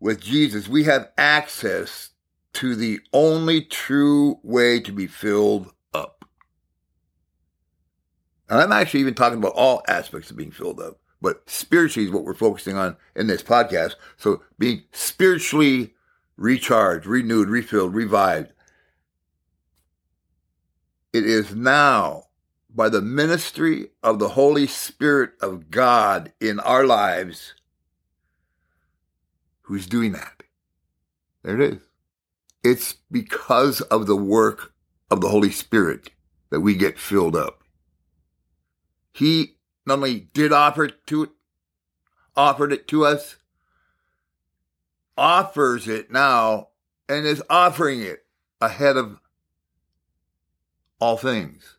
with 0.00 0.20
Jesus. 0.20 0.68
We 0.68 0.84
have 0.84 1.10
access 1.18 2.10
to 2.54 2.74
the 2.74 3.00
only 3.12 3.62
true 3.62 4.38
way 4.42 4.80
to 4.80 4.92
be 4.92 5.06
filled 5.06 5.72
up. 5.94 6.24
And 8.48 8.60
I'm 8.60 8.72
actually 8.72 9.00
even 9.00 9.14
talking 9.14 9.38
about 9.38 9.52
all 9.54 9.82
aspects 9.88 10.30
of 10.30 10.36
being 10.36 10.50
filled 10.50 10.80
up, 10.80 10.98
but 11.20 11.48
spiritually 11.48 12.06
is 12.08 12.12
what 12.12 12.24
we're 12.24 12.34
focusing 12.34 12.76
on 12.76 12.96
in 13.14 13.26
this 13.26 13.42
podcast. 13.42 13.94
So 14.16 14.42
being 14.58 14.82
spiritually 14.92 15.94
recharged, 16.36 17.06
renewed, 17.06 17.48
refilled, 17.48 17.94
revived. 17.94 18.52
It 21.12 21.24
is 21.24 21.54
now 21.54 22.24
by 22.74 22.88
the 22.88 23.02
ministry 23.02 23.88
of 24.02 24.18
the 24.18 24.28
Holy 24.28 24.66
Spirit 24.66 25.32
of 25.40 25.70
God 25.70 26.32
in 26.40 26.60
our 26.60 26.84
lives 26.84 27.54
who's 29.68 29.86
doing 29.86 30.12
that. 30.12 30.42
There 31.42 31.60
it 31.60 31.74
is. 31.74 31.80
It's 32.64 32.94
because 33.10 33.82
of 33.82 34.06
the 34.06 34.16
work 34.16 34.72
of 35.10 35.20
the 35.20 35.28
Holy 35.28 35.50
Spirit 35.50 36.10
that 36.48 36.60
we 36.60 36.74
get 36.74 36.98
filled 36.98 37.36
up. 37.36 37.60
He 39.12 39.56
not 39.84 39.98
only 39.98 40.28
did 40.32 40.52
offer 40.52 40.84
it 40.84 41.06
to 41.08 41.30
offered 42.34 42.72
it 42.72 42.88
to 42.88 43.04
us, 43.04 43.36
offers 45.18 45.86
it 45.86 46.10
now 46.10 46.68
and 47.06 47.26
is 47.26 47.42
offering 47.50 48.00
it 48.00 48.24
ahead 48.62 48.96
of 48.96 49.20
all 50.98 51.18
things. 51.18 51.76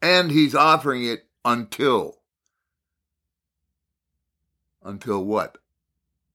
And 0.00 0.30
he's 0.30 0.54
offering 0.54 1.04
it 1.04 1.26
until. 1.44 2.18
Until 4.84 5.24
what? 5.24 5.58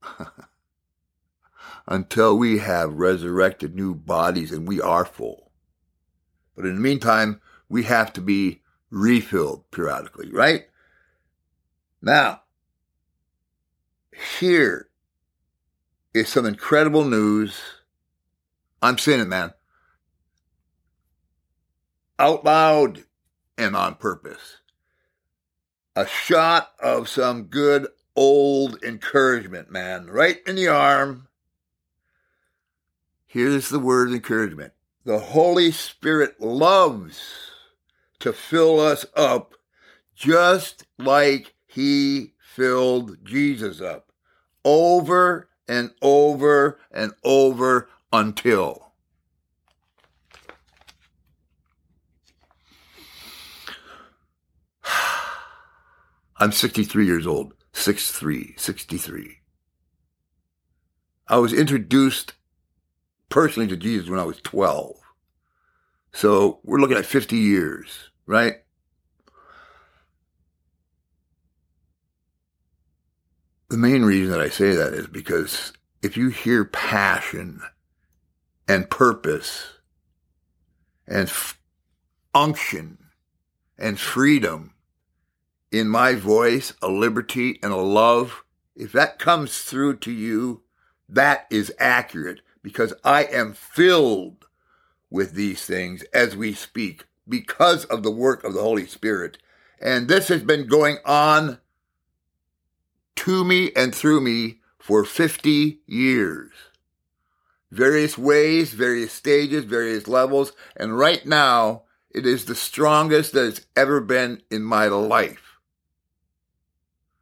until 1.88 2.38
we 2.38 2.60
have 2.60 2.94
resurrected 2.94 3.76
new 3.76 3.94
bodies 3.94 4.52
and 4.52 4.68
we 4.68 4.82
are 4.82 5.06
full. 5.06 5.52
But 6.56 6.66
in 6.66 6.76
the 6.76 6.82
meantime, 6.82 7.42
we 7.70 7.84
have 7.84 8.14
to 8.14 8.22
be 8.22 8.62
refilled 8.90 9.70
periodically, 9.72 10.32
right? 10.32 10.66
Now, 12.02 12.42
here 14.40 14.90
is 16.14 16.30
some 16.30 16.46
incredible 16.46 17.04
news. 17.04 17.60
I'm 18.82 18.98
saying 18.98 19.22
it, 19.22 19.28
man. 19.28 19.54
Out 22.18 22.46
loud 22.46 23.04
and 23.58 23.76
on 23.76 23.96
purpose. 23.96 24.58
A 25.96 26.06
shot 26.06 26.72
of 26.80 27.10
some 27.10 27.44
good 27.44 27.88
old 28.16 28.84
encouragement, 28.84 29.72
man, 29.72 30.08
right 30.08 30.40
in 30.48 30.56
the 30.56 30.68
arm. 30.68 31.28
Here's 33.26 33.70
the 33.70 33.80
word 33.80 34.12
encouragement. 34.12 34.74
The 35.04 35.20
Holy 35.20 35.72
Spirit 35.72 36.40
loves 36.40 37.22
to 38.20 38.34
fill 38.34 38.80
us 38.80 39.06
up 39.16 39.56
just 40.16 40.86
like 40.98 41.54
he 41.68 42.34
filled 42.40 43.24
Jesus 43.24 43.82
up 43.82 44.12
over 44.64 45.50
and 45.68 45.92
over 46.02 46.80
and 46.92 47.14
over 47.24 47.90
until. 48.14 48.94
I'm 56.38 56.52
63 56.52 57.06
years 57.06 57.28
old. 57.28 57.55
6'3, 57.76 58.58
63. 58.60 59.38
I 61.28 61.38
was 61.38 61.54
introduced 61.54 62.34
personally 63.30 63.68
to 63.68 63.78
Jesus 63.78 64.10
when 64.10 64.20
I 64.20 64.24
was 64.24 64.40
12. 64.42 64.96
So 66.14 66.60
we're 66.64 66.80
looking 66.80 66.98
at 66.98 67.06
50 67.06 67.36
years, 67.36 68.10
right? 68.26 68.56
The 73.70 73.78
main 73.78 74.04
reason 74.06 74.32
that 74.32 74.40
I 74.42 74.50
say 74.50 74.74
that 74.76 74.94
is 74.94 75.08
because 75.08 75.74
if 76.02 76.16
you 76.16 76.30
hear 76.30 76.64
passion 76.64 77.62
and 78.70 78.90
purpose 78.90 79.74
and 81.08 81.28
f- 81.28 81.60
unction 82.34 83.00
and 83.78 84.00
freedom 84.00 84.75
in 85.72 85.88
my 85.88 86.14
voice, 86.16 86.74
a 86.82 86.88
liberty 86.88 87.60
and 87.62 87.72
a 87.72 87.78
love, 87.78 88.44
if 88.76 88.92
that 88.92 89.20
comes 89.20 89.60
through 89.60 89.98
to 89.98 90.12
you, 90.12 90.64
that 91.08 91.48
is 91.50 91.74
accurate 91.80 92.42
because 92.62 92.94
I 93.04 93.26
am 93.26 93.54
filled 93.54 94.48
with 95.10 95.34
these 95.34 95.66
things 95.66 96.04
as 96.14 96.36
we 96.36 96.54
speak 96.54 97.06
because 97.28 97.86
of 97.86 98.04
the 98.04 98.12
work 98.12 98.44
of 98.44 98.54
the 98.54 98.62
Holy 98.62 98.88
Spirit. 98.88 99.38
And 99.80 100.08
this 100.08 100.28
has 100.30 100.44
been 100.44 100.68
going 100.68 100.98
on 101.06 101.60
to 103.18 103.44
me 103.44 103.72
and 103.76 103.94
through 103.94 104.22
me 104.22 104.60
for 104.80 105.04
50 105.04 105.80
years. 105.86 106.52
Various 107.72 108.18
ways, 108.18 108.74
various 108.74 109.12
stages, 109.12 109.64
various 109.64 110.08
levels. 110.08 110.54
And 110.76 110.98
right 110.98 111.26
now, 111.26 111.84
it 112.12 112.26
is 112.26 112.46
the 112.46 112.56
strongest 112.56 113.34
that 113.34 113.46
it's 113.46 113.66
ever 113.76 114.00
been 114.00 114.42
in 114.50 114.64
my 114.64 114.88
life. 114.88 115.45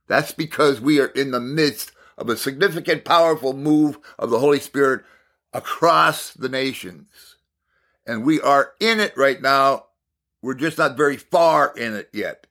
That's 0.07 0.31
because 0.31 0.81
we 0.81 0.99
are 0.99 1.07
in 1.07 1.31
the 1.31 1.39
midst 1.39 1.91
of 2.17 2.29
a 2.29 2.37
significant, 2.37 3.05
powerful 3.05 3.53
move 3.53 3.97
of 4.19 4.29
the 4.29 4.39
Holy 4.39 4.59
Spirit 4.59 5.03
across 5.53 6.33
the 6.33 6.49
nations. 6.49 7.37
And 8.05 8.25
we 8.25 8.41
are 8.41 8.73
in 8.79 8.99
it 8.99 9.15
right 9.15 9.41
now. 9.41 9.85
We're 10.41 10.55
just 10.55 10.77
not 10.77 10.97
very 10.97 11.17
far 11.17 11.73
in 11.75 11.95
it 11.95 12.09
yet. 12.11 12.47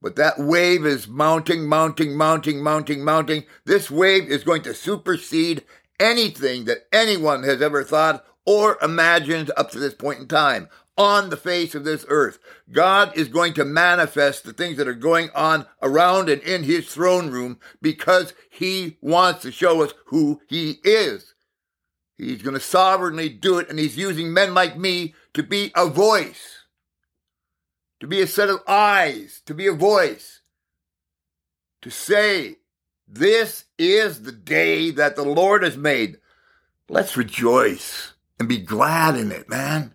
But 0.00 0.16
that 0.16 0.38
wave 0.38 0.84
is 0.84 1.08
mounting, 1.08 1.66
mounting, 1.66 2.16
mounting, 2.16 2.62
mounting, 2.62 3.04
mounting. 3.04 3.44
This 3.64 3.90
wave 3.90 4.28
is 4.28 4.44
going 4.44 4.62
to 4.62 4.74
supersede 4.74 5.64
anything 6.00 6.64
that 6.64 6.86
anyone 6.92 7.44
has 7.44 7.62
ever 7.62 7.84
thought 7.84 8.24
or 8.44 8.78
imagined 8.82 9.52
up 9.56 9.70
to 9.70 9.78
this 9.78 9.94
point 9.94 10.18
in 10.18 10.26
time 10.26 10.68
on 10.96 11.30
the 11.30 11.36
face 11.36 11.74
of 11.74 11.84
this 11.84 12.04
earth. 12.08 12.38
God 12.70 13.16
is 13.16 13.28
going 13.28 13.54
to 13.54 13.64
manifest 13.64 14.44
the 14.44 14.52
things 14.52 14.76
that 14.76 14.88
are 14.88 14.94
going 14.94 15.30
on 15.34 15.66
around 15.80 16.28
and 16.28 16.42
in 16.42 16.64
his 16.64 16.92
throne 16.92 17.30
room 17.30 17.58
because 17.80 18.34
he 18.50 18.98
wants 19.00 19.42
to 19.42 19.52
show 19.52 19.82
us 19.82 19.94
who 20.06 20.40
he 20.48 20.78
is. 20.84 21.34
He's 22.18 22.42
going 22.42 22.54
to 22.54 22.60
sovereignly 22.60 23.28
do 23.28 23.58
it, 23.58 23.68
and 23.68 23.78
he's 23.78 23.96
using 23.96 24.32
men 24.32 24.54
like 24.54 24.78
me 24.78 25.14
to 25.34 25.42
be 25.42 25.72
a 25.74 25.86
voice, 25.86 26.66
to 28.00 28.06
be 28.06 28.20
a 28.20 28.26
set 28.26 28.48
of 28.48 28.60
eyes, 28.68 29.40
to 29.46 29.54
be 29.54 29.66
a 29.66 29.72
voice, 29.72 30.42
to 31.80 31.90
say, 31.90 32.58
This 33.08 33.64
is 33.76 34.22
the 34.22 34.32
day 34.32 34.90
that 34.90 35.16
the 35.16 35.24
Lord 35.24 35.64
has 35.64 35.76
made. 35.76 36.18
Let's 36.88 37.16
rejoice 37.16 38.12
and 38.38 38.48
be 38.48 38.58
glad 38.58 39.16
in 39.16 39.32
it, 39.32 39.48
man. 39.48 39.94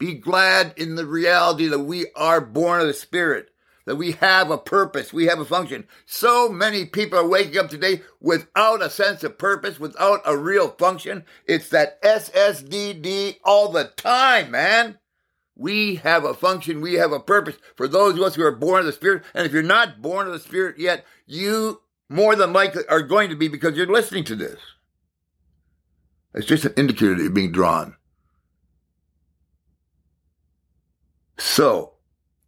Be 0.00 0.14
glad 0.14 0.72
in 0.78 0.94
the 0.94 1.04
reality 1.04 1.68
that 1.68 1.80
we 1.80 2.06
are 2.16 2.40
born 2.40 2.80
of 2.80 2.86
the 2.86 2.94
Spirit, 2.94 3.50
that 3.84 3.96
we 3.96 4.12
have 4.12 4.50
a 4.50 4.56
purpose, 4.56 5.12
we 5.12 5.26
have 5.26 5.38
a 5.38 5.44
function. 5.44 5.86
So 6.06 6.48
many 6.48 6.86
people 6.86 7.18
are 7.18 7.28
waking 7.28 7.58
up 7.58 7.68
today 7.68 8.00
without 8.18 8.80
a 8.80 8.88
sense 8.88 9.22
of 9.24 9.36
purpose, 9.36 9.78
without 9.78 10.22
a 10.24 10.38
real 10.38 10.70
function. 10.70 11.26
It's 11.44 11.68
that 11.68 12.00
SSDD 12.02 13.40
all 13.44 13.70
the 13.70 13.92
time, 13.94 14.52
man. 14.52 14.98
We 15.54 15.96
have 15.96 16.24
a 16.24 16.32
function, 16.32 16.80
we 16.80 16.94
have 16.94 17.12
a 17.12 17.20
purpose 17.20 17.56
for 17.76 17.86
those 17.86 18.14
of 18.14 18.22
us 18.22 18.36
who 18.36 18.42
are 18.42 18.56
born 18.56 18.80
of 18.80 18.86
the 18.86 18.92
Spirit. 18.92 19.24
And 19.34 19.44
if 19.44 19.52
you're 19.52 19.62
not 19.62 20.00
born 20.00 20.26
of 20.26 20.32
the 20.32 20.38
Spirit 20.38 20.78
yet, 20.78 21.04
you 21.26 21.82
more 22.08 22.34
than 22.36 22.54
likely 22.54 22.84
are 22.88 23.02
going 23.02 23.28
to 23.28 23.36
be 23.36 23.48
because 23.48 23.76
you're 23.76 23.86
listening 23.86 24.24
to 24.24 24.34
this. 24.34 24.58
It's 26.32 26.46
just 26.46 26.64
an 26.64 26.72
indicator 26.78 27.14
that 27.14 27.22
you're 27.22 27.30
being 27.30 27.52
drawn. 27.52 27.96
So, 31.40 31.94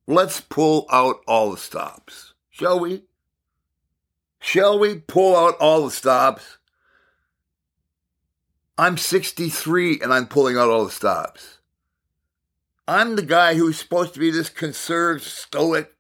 let's 0.07 0.43
pull 0.43 0.87
out 0.93 1.23
all 1.27 1.51
the 1.51 1.57
stops, 1.57 2.35
shall 2.51 2.79
we? 2.79 3.05
Shall 4.39 4.79
we 4.79 4.97
pull 4.97 5.35
out 5.35 5.57
all 5.59 5.87
the 5.87 5.91
stops? 5.91 6.59
I'm 8.77 8.99
63 8.99 10.01
and 10.03 10.13
I'm 10.13 10.27
pulling 10.27 10.59
out 10.59 10.69
all 10.69 10.85
the 10.85 10.91
stops. 10.91 11.61
I'm 12.87 13.17
the 13.17 13.23
guy 13.23 13.55
who's 13.55 13.79
supposed 13.79 14.13
to 14.13 14.21
be 14.21 14.31
this 14.31 14.51
conserved, 14.51 15.23
stoic 15.23 15.95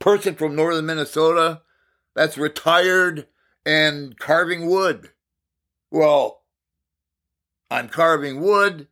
person 0.00 0.34
from 0.34 0.56
northern 0.56 0.86
Minnesota 0.86 1.62
that's 2.12 2.36
retired 2.36 3.28
and 3.64 4.18
carving 4.18 4.68
wood. 4.68 5.10
Well, 5.92 6.42
I'm 7.70 7.88
carving 7.88 8.40
wood, 8.40 8.88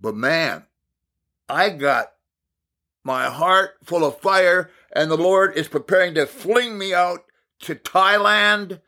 but 0.00 0.14
man, 0.14 0.64
I 1.48 1.70
got 1.70 2.12
my 3.04 3.26
heart 3.26 3.76
full 3.84 4.04
of 4.04 4.20
fire, 4.20 4.70
and 4.92 5.10
the 5.10 5.16
Lord 5.16 5.56
is 5.56 5.68
preparing 5.68 6.14
to 6.14 6.26
fling 6.26 6.78
me 6.78 6.92
out 6.92 7.20
to 7.60 7.74
Thailand, 7.74 8.80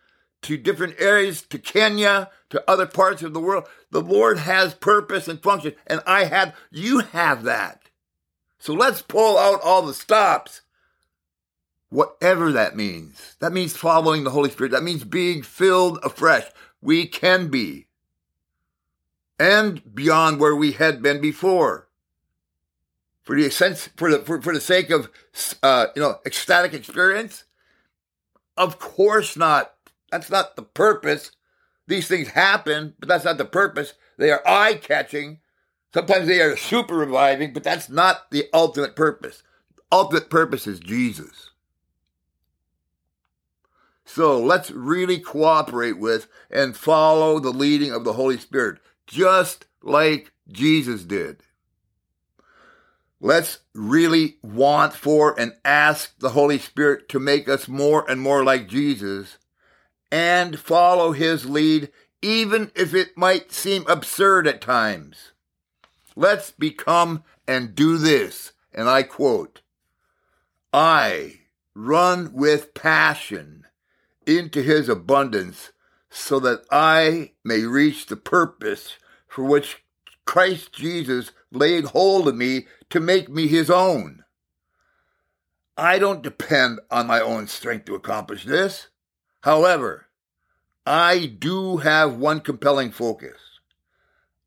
to 0.42 0.56
different 0.56 0.96
areas, 0.98 1.42
to 1.42 1.58
Kenya, 1.58 2.30
to 2.50 2.62
other 2.68 2.86
parts 2.86 3.22
of 3.22 3.32
the 3.32 3.40
world. 3.40 3.64
The 3.90 4.02
Lord 4.02 4.38
has 4.38 4.74
purpose 4.74 5.26
and 5.26 5.42
function, 5.42 5.74
and 5.86 6.02
I 6.06 6.24
have, 6.24 6.54
you 6.70 6.98
have 6.98 7.44
that. 7.44 7.90
So 8.58 8.74
let's 8.74 9.02
pull 9.02 9.38
out 9.38 9.62
all 9.62 9.82
the 9.82 9.94
stops. 9.94 10.60
Whatever 11.88 12.52
that 12.52 12.76
means. 12.76 13.36
That 13.40 13.52
means 13.52 13.76
following 13.76 14.22
the 14.22 14.30
Holy 14.30 14.50
Spirit. 14.50 14.70
That 14.72 14.84
means 14.84 15.02
being 15.02 15.42
filled 15.42 15.98
afresh. 16.04 16.44
We 16.80 17.06
can 17.06 17.48
be. 17.48 17.86
And 19.38 19.82
beyond 19.94 20.38
where 20.38 20.54
we 20.54 20.72
had 20.72 21.02
been 21.02 21.20
before 21.20 21.88
for 23.22 23.36
the 23.36 23.50
sense 23.50 23.88
for 23.96 24.10
the 24.10 24.18
for, 24.20 24.40
for 24.40 24.52
the 24.52 24.60
sake 24.60 24.90
of 24.90 25.10
uh, 25.62 25.86
you 25.94 26.02
know 26.02 26.18
ecstatic 26.26 26.74
experience? 26.74 27.44
Of 28.56 28.78
course 28.78 29.36
not. 29.36 29.72
That's 30.10 30.30
not 30.30 30.56
the 30.56 30.62
purpose. 30.62 31.30
These 31.86 32.08
things 32.08 32.28
happen, 32.28 32.94
but 32.98 33.08
that's 33.08 33.24
not 33.24 33.38
the 33.38 33.44
purpose. 33.44 33.94
They 34.16 34.30
are 34.30 34.42
eye 34.46 34.74
catching. 34.74 35.38
Sometimes 35.92 36.28
they 36.28 36.40
are 36.40 36.56
super 36.56 36.94
reviving, 36.94 37.52
but 37.52 37.64
that's 37.64 37.88
not 37.88 38.30
the 38.30 38.46
ultimate 38.52 38.94
purpose. 38.94 39.42
Ultimate 39.90 40.30
purpose 40.30 40.66
is 40.66 40.78
Jesus. 40.78 41.50
So 44.04 44.40
let's 44.40 44.70
really 44.70 45.18
cooperate 45.18 45.98
with 45.98 46.28
and 46.50 46.76
follow 46.76 47.38
the 47.38 47.50
leading 47.50 47.92
of 47.92 48.04
the 48.04 48.12
Holy 48.12 48.38
Spirit, 48.38 48.78
just 49.06 49.66
like 49.82 50.32
Jesus 50.48 51.04
did. 51.04 51.42
Let's 53.20 53.58
really 53.74 54.38
want 54.42 54.94
for 54.94 55.38
and 55.38 55.52
ask 55.62 56.18
the 56.18 56.30
Holy 56.30 56.58
Spirit 56.58 57.08
to 57.10 57.20
make 57.20 57.48
us 57.48 57.68
more 57.68 58.10
and 58.10 58.20
more 58.20 58.42
like 58.42 58.66
Jesus 58.66 59.36
and 60.10 60.58
follow 60.58 61.12
his 61.12 61.44
lead, 61.44 61.90
even 62.22 62.72
if 62.74 62.94
it 62.94 63.16
might 63.16 63.52
seem 63.52 63.86
absurd 63.86 64.46
at 64.46 64.62
times. 64.62 65.32
Let's 66.16 66.50
become 66.50 67.22
and 67.46 67.74
do 67.74 67.98
this, 67.98 68.52
and 68.72 68.88
I 68.88 69.02
quote, 69.02 69.60
I 70.72 71.40
run 71.74 72.32
with 72.32 72.74
passion 72.74 73.66
into 74.26 74.62
his 74.62 74.88
abundance 74.88 75.72
so 76.08 76.40
that 76.40 76.62
I 76.70 77.32
may 77.44 77.64
reach 77.64 78.06
the 78.06 78.16
purpose 78.16 78.96
for 79.28 79.44
which 79.44 79.84
Christ 80.24 80.72
Jesus 80.72 81.32
laid 81.52 81.86
hold 81.86 82.28
of 82.28 82.36
me 82.36 82.66
to 82.90 83.00
make 83.00 83.28
me 83.28 83.46
his 83.46 83.70
own. 83.70 84.24
I 85.76 85.98
don't 85.98 86.22
depend 86.22 86.80
on 86.90 87.06
my 87.06 87.20
own 87.20 87.46
strength 87.46 87.86
to 87.86 87.94
accomplish 87.94 88.44
this. 88.44 88.88
However, 89.40 90.06
I 90.86 91.26
do 91.26 91.78
have 91.78 92.16
one 92.16 92.40
compelling 92.40 92.90
focus. 92.90 93.38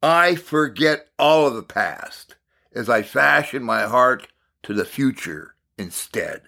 I 0.02 0.36
forget 0.36 1.08
all 1.18 1.48
of 1.48 1.56
the 1.56 1.64
past 1.64 2.36
as 2.76 2.90
I 2.90 3.02
fashion 3.02 3.64
my 3.64 3.84
heart 3.84 4.28
to 4.64 4.74
the 4.74 4.86
future 4.86 5.56
instead. 5.78 6.42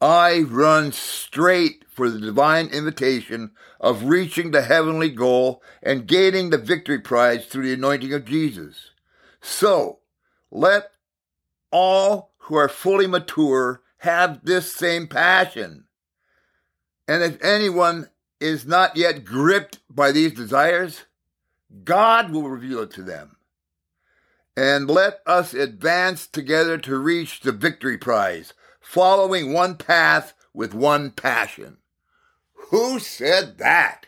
I 0.00 0.40
run 0.40 0.92
straight 0.92 1.84
for 1.88 2.10
the 2.10 2.20
divine 2.20 2.66
invitation 2.66 3.52
of 3.80 4.04
reaching 4.04 4.50
the 4.50 4.62
heavenly 4.62 5.08
goal 5.08 5.62
and 5.82 6.06
gaining 6.06 6.50
the 6.50 6.58
victory 6.58 6.98
prize 6.98 7.46
through 7.46 7.62
the 7.68 7.74
anointing 7.74 8.12
of 8.12 8.24
Jesus. 8.24 8.90
So, 9.46 9.98
let 10.50 10.90
all 11.70 12.32
who 12.38 12.54
are 12.56 12.68
fully 12.68 13.06
mature 13.06 13.82
have 13.98 14.42
this 14.42 14.72
same 14.72 15.06
passion. 15.06 15.84
And 17.06 17.22
if 17.22 17.44
anyone 17.44 18.08
is 18.40 18.64
not 18.64 18.96
yet 18.96 19.22
gripped 19.22 19.80
by 19.90 20.12
these 20.12 20.32
desires, 20.32 21.02
God 21.84 22.32
will 22.32 22.48
reveal 22.48 22.80
it 22.80 22.90
to 22.92 23.02
them. 23.02 23.36
And 24.56 24.88
let 24.88 25.20
us 25.26 25.52
advance 25.52 26.26
together 26.26 26.78
to 26.78 26.96
reach 26.96 27.40
the 27.40 27.52
victory 27.52 27.98
prize, 27.98 28.54
following 28.80 29.52
one 29.52 29.76
path 29.76 30.32
with 30.54 30.72
one 30.72 31.10
passion. 31.10 31.76
Who 32.70 32.98
said 32.98 33.58
that? 33.58 34.06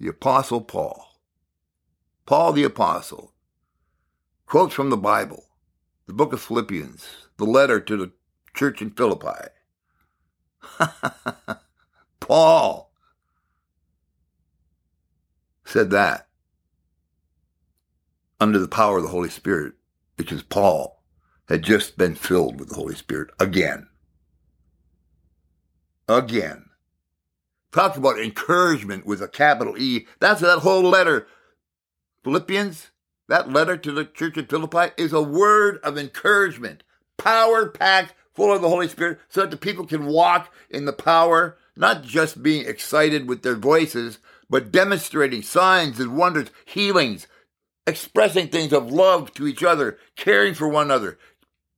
The 0.00 0.08
Apostle 0.08 0.62
Paul. 0.62 1.08
Paul 2.24 2.54
the 2.54 2.64
Apostle 2.64 3.31
Quotes 4.52 4.74
from 4.74 4.90
the 4.90 4.98
Bible, 4.98 5.46
the 6.06 6.12
book 6.12 6.34
of 6.34 6.42
Philippians, 6.42 7.08
the 7.38 7.46
letter 7.46 7.80
to 7.80 7.96
the 7.96 8.12
church 8.52 8.82
in 8.82 8.90
Philippi. 8.90 9.48
Paul 12.20 12.92
said 15.64 15.88
that 15.92 16.28
under 18.38 18.58
the 18.58 18.68
power 18.68 18.98
of 18.98 19.04
the 19.04 19.08
Holy 19.08 19.30
Spirit 19.30 19.72
because 20.18 20.42
Paul 20.42 21.02
had 21.48 21.62
just 21.62 21.96
been 21.96 22.14
filled 22.14 22.60
with 22.60 22.68
the 22.68 22.74
Holy 22.74 22.94
Spirit 22.94 23.30
again. 23.40 23.88
Again. 26.06 26.66
Talk 27.72 27.96
about 27.96 28.18
encouragement 28.18 29.06
with 29.06 29.22
a 29.22 29.28
capital 29.28 29.78
E. 29.78 30.06
That's 30.20 30.42
that 30.42 30.58
whole 30.58 30.82
letter. 30.82 31.26
Philippians 32.22 32.91
that 33.32 33.50
letter 33.50 33.78
to 33.78 33.92
the 33.92 34.04
church 34.04 34.36
at 34.36 34.50
Philippi 34.50 34.92
is 34.98 35.14
a 35.14 35.22
word 35.22 35.78
of 35.82 35.96
encouragement, 35.96 36.82
power 37.16 37.66
packed 37.66 38.12
full 38.34 38.52
of 38.52 38.60
the 38.60 38.68
Holy 38.68 38.88
Spirit, 38.88 39.20
so 39.30 39.40
that 39.40 39.50
the 39.50 39.56
people 39.56 39.86
can 39.86 40.04
walk 40.04 40.52
in 40.68 40.84
the 40.84 40.92
power, 40.92 41.56
not 41.74 42.02
just 42.02 42.42
being 42.42 42.66
excited 42.66 43.26
with 43.26 43.40
their 43.40 43.56
voices, 43.56 44.18
but 44.50 44.70
demonstrating 44.70 45.40
signs 45.40 45.98
and 45.98 46.14
wonders, 46.14 46.48
healings, 46.66 47.26
expressing 47.86 48.48
things 48.48 48.70
of 48.70 48.92
love 48.92 49.32
to 49.32 49.46
each 49.46 49.64
other, 49.64 49.96
caring 50.14 50.52
for 50.52 50.68
one 50.68 50.84
another, 50.84 51.18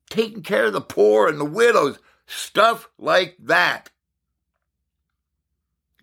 taking 0.09 0.43
care 0.43 0.65
of 0.65 0.73
the 0.73 0.81
poor 0.81 1.29
and 1.29 1.39
the 1.39 1.45
widows, 1.45 1.99
stuff 2.27 2.89
like 2.97 3.37
that. 3.39 3.91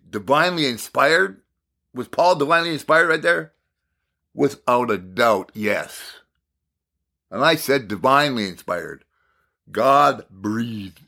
Divinely 0.09 0.65
inspired? 0.65 1.43
Was 1.93 2.07
Paul 2.07 2.37
divinely 2.37 2.73
inspired 2.73 3.07
right 3.07 3.21
there? 3.21 3.53
Without 4.33 4.89
a 4.89 4.97
doubt, 4.97 5.51
yes. 5.53 6.19
And 7.29 7.43
I 7.43 7.55
said 7.55 7.87
divinely 7.87 8.47
inspired. 8.47 9.05
God 9.71 10.25
breathed. 10.29 11.01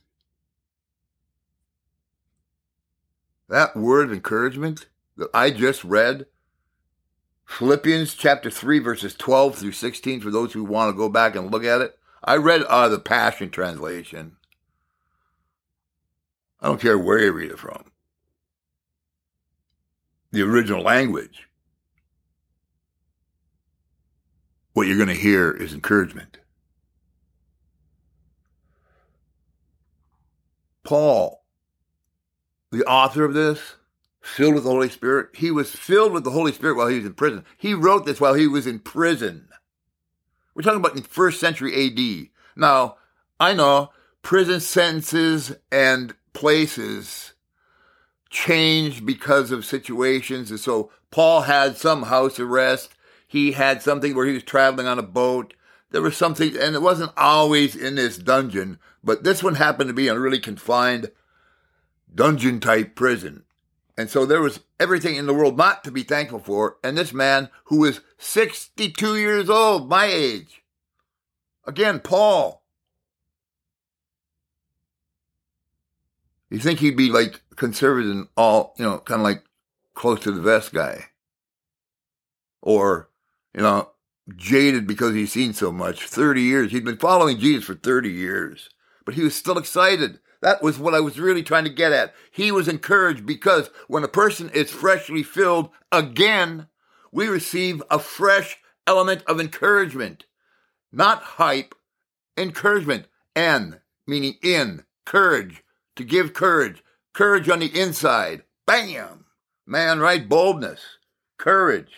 that 3.48 3.76
word 3.76 4.12
encouragement 4.12 4.88
that 5.18 5.30
I 5.34 5.52
just 5.52 5.84
read, 5.84 6.26
Philippians 7.46 8.16
chapter 8.16 8.50
3, 8.50 8.80
verses 8.80 9.14
12 9.14 9.56
through 9.56 9.72
16, 9.72 10.22
for 10.22 10.32
those 10.32 10.54
who 10.54 10.64
want 10.64 10.90
to 10.90 10.98
go 10.98 11.10
back 11.10 11.36
and 11.36 11.52
look 11.52 11.64
at 11.64 11.82
it. 11.82 11.98
I 12.24 12.38
read 12.38 12.64
out 12.64 12.86
of 12.86 12.92
the 12.92 13.00
Passion 13.00 13.52
Translation. 13.52 14.38
I 16.60 16.68
don't 16.68 16.82
care 16.82 16.98
where 16.98 17.20
you 17.20 17.32
read 17.32 17.52
it 17.52 17.60
from. 17.60 17.92
The 20.32 20.42
original 20.42 20.82
language. 20.82 21.48
What 24.76 24.88
you're 24.88 24.98
going 24.98 25.08
to 25.08 25.14
hear 25.14 25.52
is 25.52 25.74
encouragement. 25.74 26.38
Paul, 30.84 31.46
the 32.74 32.84
author 32.84 33.24
of 33.24 33.34
this, 33.34 33.76
filled 34.20 34.54
with 34.54 34.66
the 34.66 34.70
Holy 34.70 34.90
Spirit, 34.90 35.30
he 35.34 35.50
was 35.50 35.72
filled 35.72 36.12
with 36.12 36.26
the 36.26 36.32
Holy 36.32 36.52
Spirit 36.52 36.76
while 36.76 36.88
he 36.88 36.98
was 36.98 37.06
in 37.06 37.14
prison. 37.14 37.46
He 37.58 37.74
wrote 37.74 38.06
this 38.06 38.20
while 38.20 38.34
he 38.34 38.48
was 38.48 38.68
in 38.68 38.80
prison. 38.80 39.48
We're 40.54 40.64
talking 40.64 40.82
about 40.82 40.98
in 40.98 41.04
first 41.04 41.40
century 41.40 41.88
AD. 41.88 42.28
Now, 42.58 42.98
I 43.40 43.54
know 43.54 43.92
prison 44.24 44.60
sentences 44.60 45.56
and 45.72 46.14
places 46.34 47.32
changed 48.30 49.06
because 49.06 49.52
of 49.52 49.64
situations. 49.64 50.52
And 50.52 50.60
so 50.60 50.92
Paul 51.12 51.44
had 51.44 51.78
some 51.78 52.04
house 52.04 52.42
arrest. 52.42 52.95
He 53.36 53.52
had 53.52 53.82
something 53.82 54.16
where 54.16 54.26
he 54.26 54.32
was 54.32 54.44
traveling 54.44 54.88
on 54.88 54.98
a 54.98 55.04
boat. 55.04 55.56
There 55.92 56.02
was 56.02 56.16
something, 56.16 56.56
and 56.56 56.74
it 56.74 56.82
wasn't 56.82 57.12
always 57.18 57.76
in 57.76 57.96
this 57.96 58.18
dungeon, 58.18 58.80
but 59.04 59.26
this 59.26 59.44
one 59.44 59.56
happened 59.56 59.90
to 59.90 59.94
be 59.94 60.08
a 60.08 60.18
really 60.18 60.40
confined 60.40 61.12
dungeon 62.14 62.62
type 62.62 62.96
prison. 62.96 63.44
And 63.98 64.10
so 64.10 64.26
there 64.26 64.42
was 64.42 64.62
everything 64.80 65.18
in 65.18 65.26
the 65.26 65.34
world 65.34 65.58
not 65.58 65.84
to 65.84 65.92
be 65.92 66.04
thankful 66.04 66.40
for. 66.40 66.78
And 66.82 66.98
this 66.98 67.12
man 67.12 67.50
who 67.66 67.80
was 67.80 68.00
62 68.20 69.18
years 69.18 69.50
old, 69.50 69.90
my 69.90 70.06
age, 70.06 70.64
again, 71.66 72.00
Paul. 72.00 72.64
You 76.50 76.60
think 76.60 76.80
he'd 76.80 76.96
be 76.96 77.10
like 77.10 77.42
conservative 77.58 78.12
and 78.12 78.30
all, 78.38 78.76
you 78.78 78.86
know, 78.86 79.00
kind 79.00 79.20
of 79.20 79.26
like 79.26 79.44
close 79.94 80.22
to 80.22 80.32
the 80.32 80.42
vest 80.42 80.72
guy. 80.74 81.08
Or, 82.62 83.10
you 83.56 83.62
know, 83.62 83.92
jaded 84.36 84.86
because 84.86 85.16
he's 85.16 85.32
seen 85.32 85.54
so 85.54 85.72
much. 85.72 86.08
30 86.08 86.42
years. 86.42 86.72
He'd 86.72 86.86
been 86.86 86.98
following 86.98 87.40
Jesus 87.40 87.66
for 87.66 87.76
30 87.76 88.10
years 88.10 88.70
but 89.06 89.14
he 89.14 89.24
was 89.24 89.36
still 89.36 89.58
excited. 89.58 90.20
That 90.42 90.62
was 90.62 90.78
what 90.78 90.94
I 90.94 91.00
was 91.00 91.20
really 91.20 91.44
trying 91.44 91.64
to 91.64 91.70
get 91.70 91.94
at. 91.94 92.14
He 92.32 92.52
was 92.52 92.68
encouraged 92.68 93.26
because 93.26 93.70
when 93.88 94.04
a 94.04 94.10
person 94.10 94.50
is 94.50 94.72
freshly 94.72 95.24
filled 95.24 95.70
again, 95.92 96.68
we 97.12 97.28
receive 97.28 97.82
a 97.90 98.00
fresh 98.00 98.58
element 98.86 99.24
of 99.28 99.40
encouragement, 99.40 100.26
not 100.92 101.22
hype, 101.24 101.74
encouragement. 102.36 103.06
N, 103.36 103.82
meaning 104.08 104.36
in, 104.42 104.86
courage, 105.06 105.62
to 105.98 106.06
give 106.06 106.34
courage, 106.34 106.82
courage 107.12 107.50
on 107.50 107.60
the 107.60 107.80
inside. 107.80 108.44
Bam! 108.66 109.26
Man, 109.66 110.00
right? 110.00 110.28
Boldness, 110.28 110.80
courage. 111.38 111.92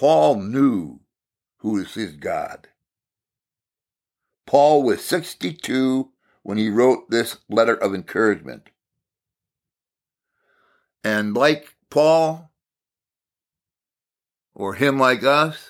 Paul 0.00 0.36
knew 0.36 1.00
who 1.58 1.76
is 1.76 1.92
his 1.92 2.12
God. 2.12 2.68
Paul 4.46 4.82
was 4.82 5.04
62 5.04 6.10
when 6.42 6.56
he 6.56 6.70
wrote 6.70 7.10
this 7.10 7.36
letter 7.50 7.74
of 7.74 7.94
encouragement. 7.94 8.70
And 11.04 11.34
like 11.34 11.76
Paul, 11.90 12.50
or 14.54 14.72
him 14.72 14.98
like 14.98 15.22
us, 15.22 15.68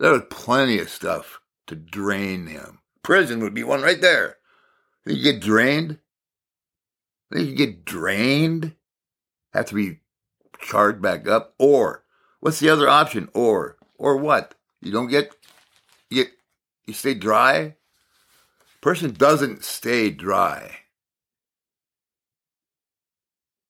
there 0.00 0.10
was 0.10 0.24
plenty 0.28 0.80
of 0.80 0.90
stuff 0.90 1.40
to 1.68 1.76
drain 1.76 2.48
him. 2.48 2.80
Prison 3.04 3.38
would 3.38 3.54
be 3.54 3.62
one 3.62 3.82
right 3.82 4.00
there. 4.00 4.38
You 5.06 5.22
get 5.22 5.40
drained. 5.40 6.00
You 7.30 7.54
get 7.54 7.84
drained. 7.84 8.74
Have 9.52 9.66
to 9.66 9.76
be 9.76 10.00
charged 10.58 11.00
back 11.00 11.28
up. 11.28 11.54
Or 11.56 12.03
what's 12.44 12.60
the 12.60 12.68
other 12.68 12.90
option? 12.90 13.30
Or 13.32 13.78
or 13.96 14.18
what? 14.18 14.54
You 14.82 14.92
don't 14.92 15.08
get 15.08 15.34
you 16.10 16.26
you 16.86 16.92
stay 16.92 17.14
dry. 17.14 17.76
Person 18.82 19.14
doesn't 19.14 19.64
stay 19.64 20.10
dry. 20.10 20.80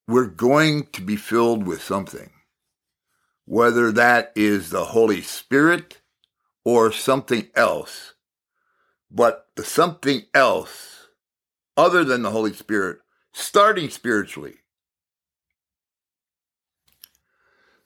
We're 0.08 0.26
going 0.26 0.88
to 0.92 1.00
be 1.00 1.14
filled 1.14 1.66
with 1.66 1.82
something, 1.82 2.30
whether 3.46 3.92
that 3.92 4.32
is 4.34 4.70
the 4.70 4.87
Holy 4.87 5.22
Spirit 5.22 6.00
or 6.64 6.90
something 6.90 7.46
else. 7.54 8.14
But 9.08 9.46
the 9.54 9.64
something 9.64 10.24
else, 10.34 11.06
other 11.76 12.04
than 12.04 12.22
the 12.22 12.32
Holy 12.32 12.52
Spirit, 12.52 12.98
starting 13.32 13.88
spiritually, 13.88 14.56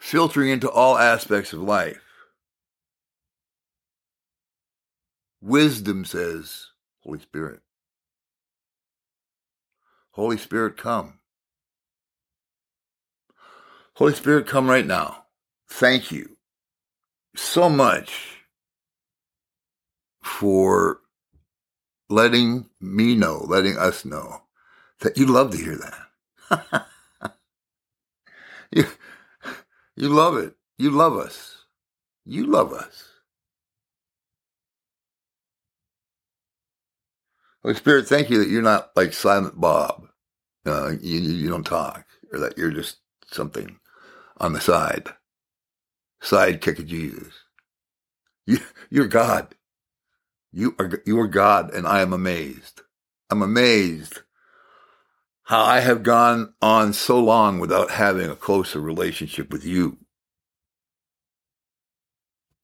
filtering 0.08 0.48
into 0.48 0.70
all 0.70 0.96
aspects 0.96 1.52
of 1.52 1.60
life, 1.60 2.00
Wisdom 5.42 6.06
says, 6.06 6.68
Holy 7.00 7.18
Spirit. 7.18 7.60
Holy 10.12 10.38
Spirit, 10.38 10.78
come. 10.78 11.18
Holy 13.96 14.14
Spirit, 14.14 14.46
come 14.46 14.70
right 14.70 14.86
now. 14.86 15.26
Thank 15.68 16.10
you 16.10 16.38
so 17.36 17.68
much 17.68 18.38
for 20.22 21.00
letting 22.08 22.70
me 22.80 23.14
know, 23.14 23.44
letting 23.46 23.76
us 23.76 24.06
know 24.06 24.44
that 25.00 25.18
you 25.18 25.26
love 25.26 25.50
to 25.50 25.58
hear 25.58 25.76
that. 25.76 26.86
you 29.98 30.10
love 30.10 30.38
it. 30.38 30.54
You 30.78 30.90
love 30.92 31.16
us. 31.18 31.58
You 32.26 32.46
love 32.46 32.72
us. 32.72 33.04
Holy 37.62 37.74
Spirit, 37.76 38.08
thank 38.08 38.30
you 38.30 38.38
that 38.40 38.48
you're 38.50 38.62
not 38.62 38.90
like 38.96 39.12
Silent 39.12 39.60
Bob. 39.60 40.08
Uh, 40.66 40.92
you, 41.00 41.20
you 41.20 41.50
don't 41.50 41.66
talk, 41.66 42.06
or 42.32 42.40
that 42.40 42.58
you're 42.58 42.70
just 42.72 42.98
something 43.32 43.78
on 44.38 44.52
the 44.54 44.60
side, 44.60 45.08
sidekick 46.22 46.78
of 46.80 46.86
Jesus. 46.86 47.32
You, 48.46 48.58
you're 48.90 49.08
God. 49.08 49.54
You 50.52 50.74
are 50.78 51.02
you 51.06 51.20
are 51.20 51.28
God, 51.28 51.74
and 51.74 51.86
I 51.86 52.00
am 52.00 52.12
amazed. 52.12 52.82
I'm 53.30 53.42
amazed 53.42 54.20
how 55.48 55.62
I 55.64 55.80
have 55.80 56.02
gone 56.04 56.54
on 56.62 56.94
so 56.94 57.20
long 57.20 57.60
without 57.60 57.92
having 57.92 58.30
a 58.30 58.36
closer 58.36 58.80
relationship 58.80 59.52
with 59.52 59.66
you. 59.66 59.98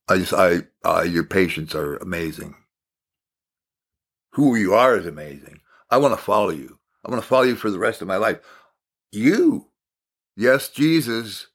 I 0.09 0.19
just, 0.19 0.35
I, 0.35 0.63
uh, 0.85 1.03
your 1.03 1.25
patience 1.25 1.75
are 1.75 1.97
amazing 1.99 2.57
who 4.35 4.57
you 4.57 4.75
are 4.75 4.97
is 4.97 5.07
amazing. 5.07 5.61
I 5.91 5.99
want 5.99 6.17
to 6.17 6.23
follow 6.23 6.51
you. 6.51 6.79
I 7.05 7.11
want 7.11 7.23
to 7.23 7.29
follow 7.29 7.45
you 7.45 7.57
for 7.57 7.71
the 7.71 7.79
rest 7.79 8.03
of 8.03 8.09
my 8.09 8.17
life. 8.17 8.39
You. 9.13 9.69
Yes, 10.37 10.69
Jesus. 10.69 11.49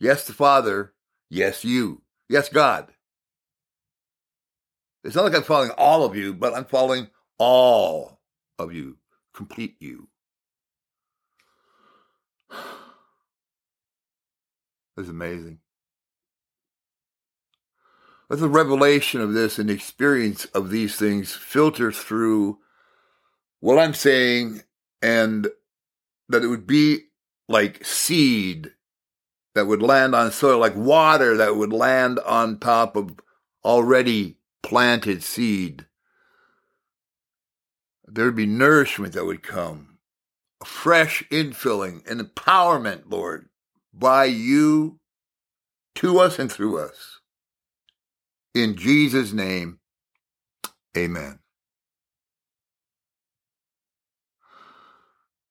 Yes, 0.00 0.26
the 0.26 0.32
Father. 0.32 0.94
Yes, 1.28 1.64
you. 1.64 2.02
Yes, 2.28 2.48
God. 2.48 2.88
It's 5.04 5.14
not 5.14 5.24
like 5.24 5.34
I'm 5.34 5.42
following 5.42 5.70
all 5.72 6.04
of 6.04 6.16
you, 6.16 6.34
but 6.34 6.54
I'm 6.54 6.64
following 6.64 7.08
all 7.38 8.20
of 8.58 8.72
you, 8.72 8.96
complete 9.34 9.76
you. 9.78 10.08
It's 14.96 15.08
amazing. 15.08 15.58
Let 18.28 18.40
the 18.40 18.48
revelation 18.48 19.20
of 19.20 19.34
this 19.34 19.58
and 19.58 19.68
the 19.68 19.74
experience 19.74 20.46
of 20.46 20.70
these 20.70 20.96
things 20.96 21.32
filter 21.32 21.92
through 21.92 22.58
what 23.60 23.78
I'm 23.78 23.94
saying 23.94 24.62
and 25.00 25.48
that 26.28 26.42
it 26.42 26.48
would 26.48 26.66
be 26.66 27.02
like 27.48 27.84
seed 27.84 28.72
that 29.54 29.66
would 29.66 29.82
land 29.82 30.14
on 30.14 30.32
soil, 30.32 30.58
like 30.58 30.74
water 30.74 31.36
that 31.36 31.56
would 31.56 31.72
land 31.72 32.18
on 32.20 32.58
top 32.58 32.96
of 32.96 33.18
already 33.64 34.38
planted 34.62 35.22
seed. 35.22 35.86
There 38.06 38.24
would 38.24 38.36
be 38.36 38.46
nourishment 38.46 39.14
that 39.14 39.24
would 39.24 39.42
come, 39.42 39.98
a 40.60 40.64
fresh 40.64 41.22
infilling 41.30 42.08
and 42.10 42.20
empowerment, 42.20 43.04
Lord, 43.08 43.48
by 43.98 44.26
you 44.26 44.98
to 45.96 46.18
us 46.18 46.38
and 46.38 46.50
through 46.50 46.78
us. 46.78 47.20
In 48.54 48.76
Jesus' 48.76 49.32
name, 49.32 49.78
amen. 50.96 51.38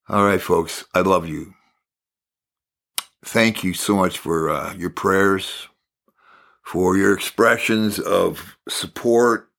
All 0.08 0.26
right, 0.26 0.42
folks, 0.42 0.86
I 0.94 1.02
love 1.02 1.28
you. 1.28 1.54
Thank 3.24 3.64
you 3.64 3.74
so 3.74 3.96
much 3.96 4.20
for 4.20 4.52
uh, 4.52 4.74
your 4.76 4.92
prayers, 4.92 5.68
for 6.62 6.96
your 6.96 7.14
expressions 7.16 8.00
of 8.00 8.58
support 8.70 9.50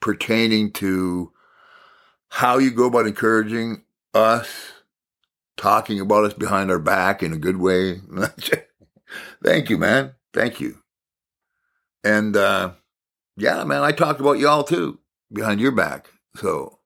pertaining 0.00 0.72
to 0.72 1.32
how 2.28 2.58
you 2.58 2.70
go 2.72 2.86
about 2.86 3.06
encouraging 3.06 3.84
us, 4.14 4.48
talking 5.58 6.00
about 6.00 6.24
us 6.24 6.34
behind 6.34 6.70
our 6.70 6.78
back 6.78 7.22
in 7.22 7.32
a 7.32 7.38
good 7.38 7.58
way. 7.58 8.00
Thank 9.44 9.68
you, 9.68 9.76
man. 9.76 10.14
Thank 10.32 10.60
you. 10.60 10.78
And 12.04 12.36
uh, 12.36 12.72
yeah, 13.36 13.64
man, 13.64 13.82
I 13.82 13.92
talked 13.92 14.20
about 14.20 14.38
y'all 14.38 14.64
too 14.64 15.00
behind 15.32 15.60
your 15.60 15.72
back. 15.72 16.08
So 16.36 16.78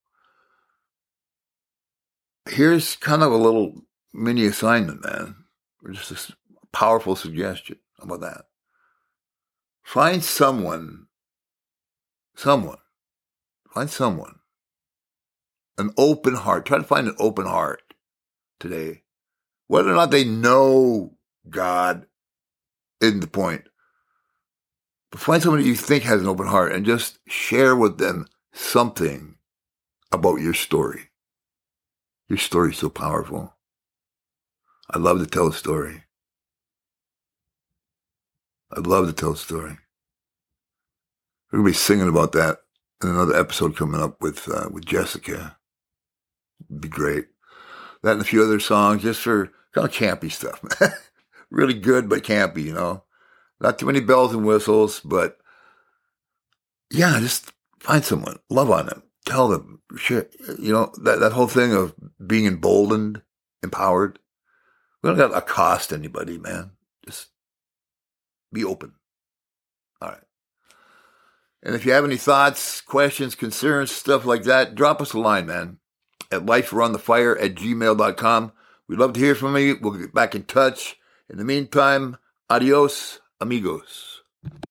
here's 2.48 2.96
kind 2.96 3.22
of 3.22 3.30
a 3.32 3.36
little 3.36 3.82
mini 4.12 4.46
assignment, 4.46 5.04
man. 5.04 5.36
Or 5.84 5.92
just 5.92 6.30
a 6.30 6.34
powerful 6.72 7.14
suggestion. 7.14 7.76
About 8.00 8.20
that? 8.22 8.44
Find 9.84 10.24
someone, 10.24 11.06
someone, 12.34 12.78
find 13.72 13.88
someone, 13.88 14.40
an 15.78 15.90
open 15.96 16.34
heart. 16.34 16.66
Try 16.66 16.78
to 16.78 16.84
find 16.84 17.06
an 17.06 17.14
open 17.18 17.46
heart 17.46 17.81
today. 18.62 19.02
Whether 19.66 19.90
or 19.90 19.94
not 19.94 20.10
they 20.10 20.24
know 20.24 21.14
God 21.50 22.06
isn't 23.00 23.20
the 23.20 23.26
point. 23.26 23.64
But 25.10 25.20
find 25.20 25.42
somebody 25.42 25.64
you 25.64 25.74
think 25.74 26.04
has 26.04 26.22
an 26.22 26.28
open 26.28 26.46
heart 26.46 26.72
and 26.72 26.86
just 26.86 27.18
share 27.28 27.76
with 27.76 27.98
them 27.98 28.26
something 28.52 29.36
about 30.10 30.40
your 30.40 30.54
story. 30.54 31.10
Your 32.28 32.38
story 32.38 32.70
is 32.70 32.78
so 32.78 32.88
powerful. 32.88 33.54
I 34.90 34.98
love 34.98 35.18
to 35.18 35.26
tell 35.26 35.48
a 35.48 35.52
story. 35.52 36.04
I'd 38.74 38.86
love 38.86 39.06
to 39.06 39.12
tell 39.12 39.32
a 39.32 39.36
story. 39.36 39.78
We're 41.50 41.58
gonna 41.58 41.68
be 41.68 41.74
singing 41.74 42.08
about 42.08 42.32
that 42.32 42.60
in 43.02 43.10
another 43.10 43.38
episode 43.38 43.76
coming 43.76 44.00
up 44.00 44.20
with 44.22 44.48
uh, 44.48 44.68
with 44.70 44.86
Jessica. 44.86 45.58
It'd 46.70 46.80
be 46.80 46.88
great. 46.88 47.26
That 48.02 48.12
and 48.12 48.20
a 48.20 48.24
few 48.24 48.42
other 48.42 48.60
songs 48.60 49.02
just 49.02 49.20
for 49.20 49.50
kind 49.72 49.86
of 49.86 49.94
campy 49.94 50.30
stuff. 50.30 50.60
really 51.50 51.74
good 51.74 52.08
but 52.08 52.24
campy, 52.24 52.64
you 52.64 52.72
know. 52.72 53.04
Not 53.60 53.78
too 53.78 53.86
many 53.86 54.00
bells 54.00 54.34
and 54.34 54.44
whistles, 54.44 55.00
but 55.00 55.38
yeah, 56.90 57.18
just 57.20 57.52
find 57.78 58.04
someone, 58.04 58.38
love 58.50 58.70
on 58.70 58.86
them, 58.86 59.02
tell 59.24 59.48
them, 59.48 59.80
share, 59.96 60.28
you 60.58 60.72
know, 60.72 60.92
that, 61.02 61.20
that 61.20 61.32
whole 61.32 61.46
thing 61.46 61.72
of 61.72 61.94
being 62.24 62.46
emboldened, 62.46 63.22
empowered. 63.62 64.18
We 65.02 65.08
don't 65.08 65.16
got 65.16 65.28
to 65.28 65.34
accost 65.34 65.92
anybody, 65.92 66.38
man. 66.38 66.72
Just 67.04 67.28
be 68.52 68.64
open. 68.64 68.94
All 70.00 70.08
right. 70.08 70.20
And 71.62 71.74
if 71.74 71.86
you 71.86 71.92
have 71.92 72.04
any 72.04 72.16
thoughts, 72.16 72.80
questions, 72.80 73.34
concerns, 73.34 73.92
stuff 73.92 74.24
like 74.24 74.42
that, 74.44 74.74
drop 74.74 75.00
us 75.00 75.12
a 75.12 75.18
line, 75.18 75.46
man, 75.46 75.78
at 76.32 76.46
lifearoundthefire 76.46 77.40
at 77.42 77.54
gmail.com. 77.54 78.52
We'd 78.88 78.98
love 78.98 79.12
to 79.12 79.20
hear 79.20 79.34
from 79.34 79.56
you. 79.56 79.78
We'll 79.80 79.92
get 79.92 80.14
back 80.14 80.34
in 80.34 80.44
touch. 80.44 80.98
In 81.28 81.38
the 81.38 81.44
meantime, 81.44 82.16
adios 82.50 83.20
amigos. 83.40 84.22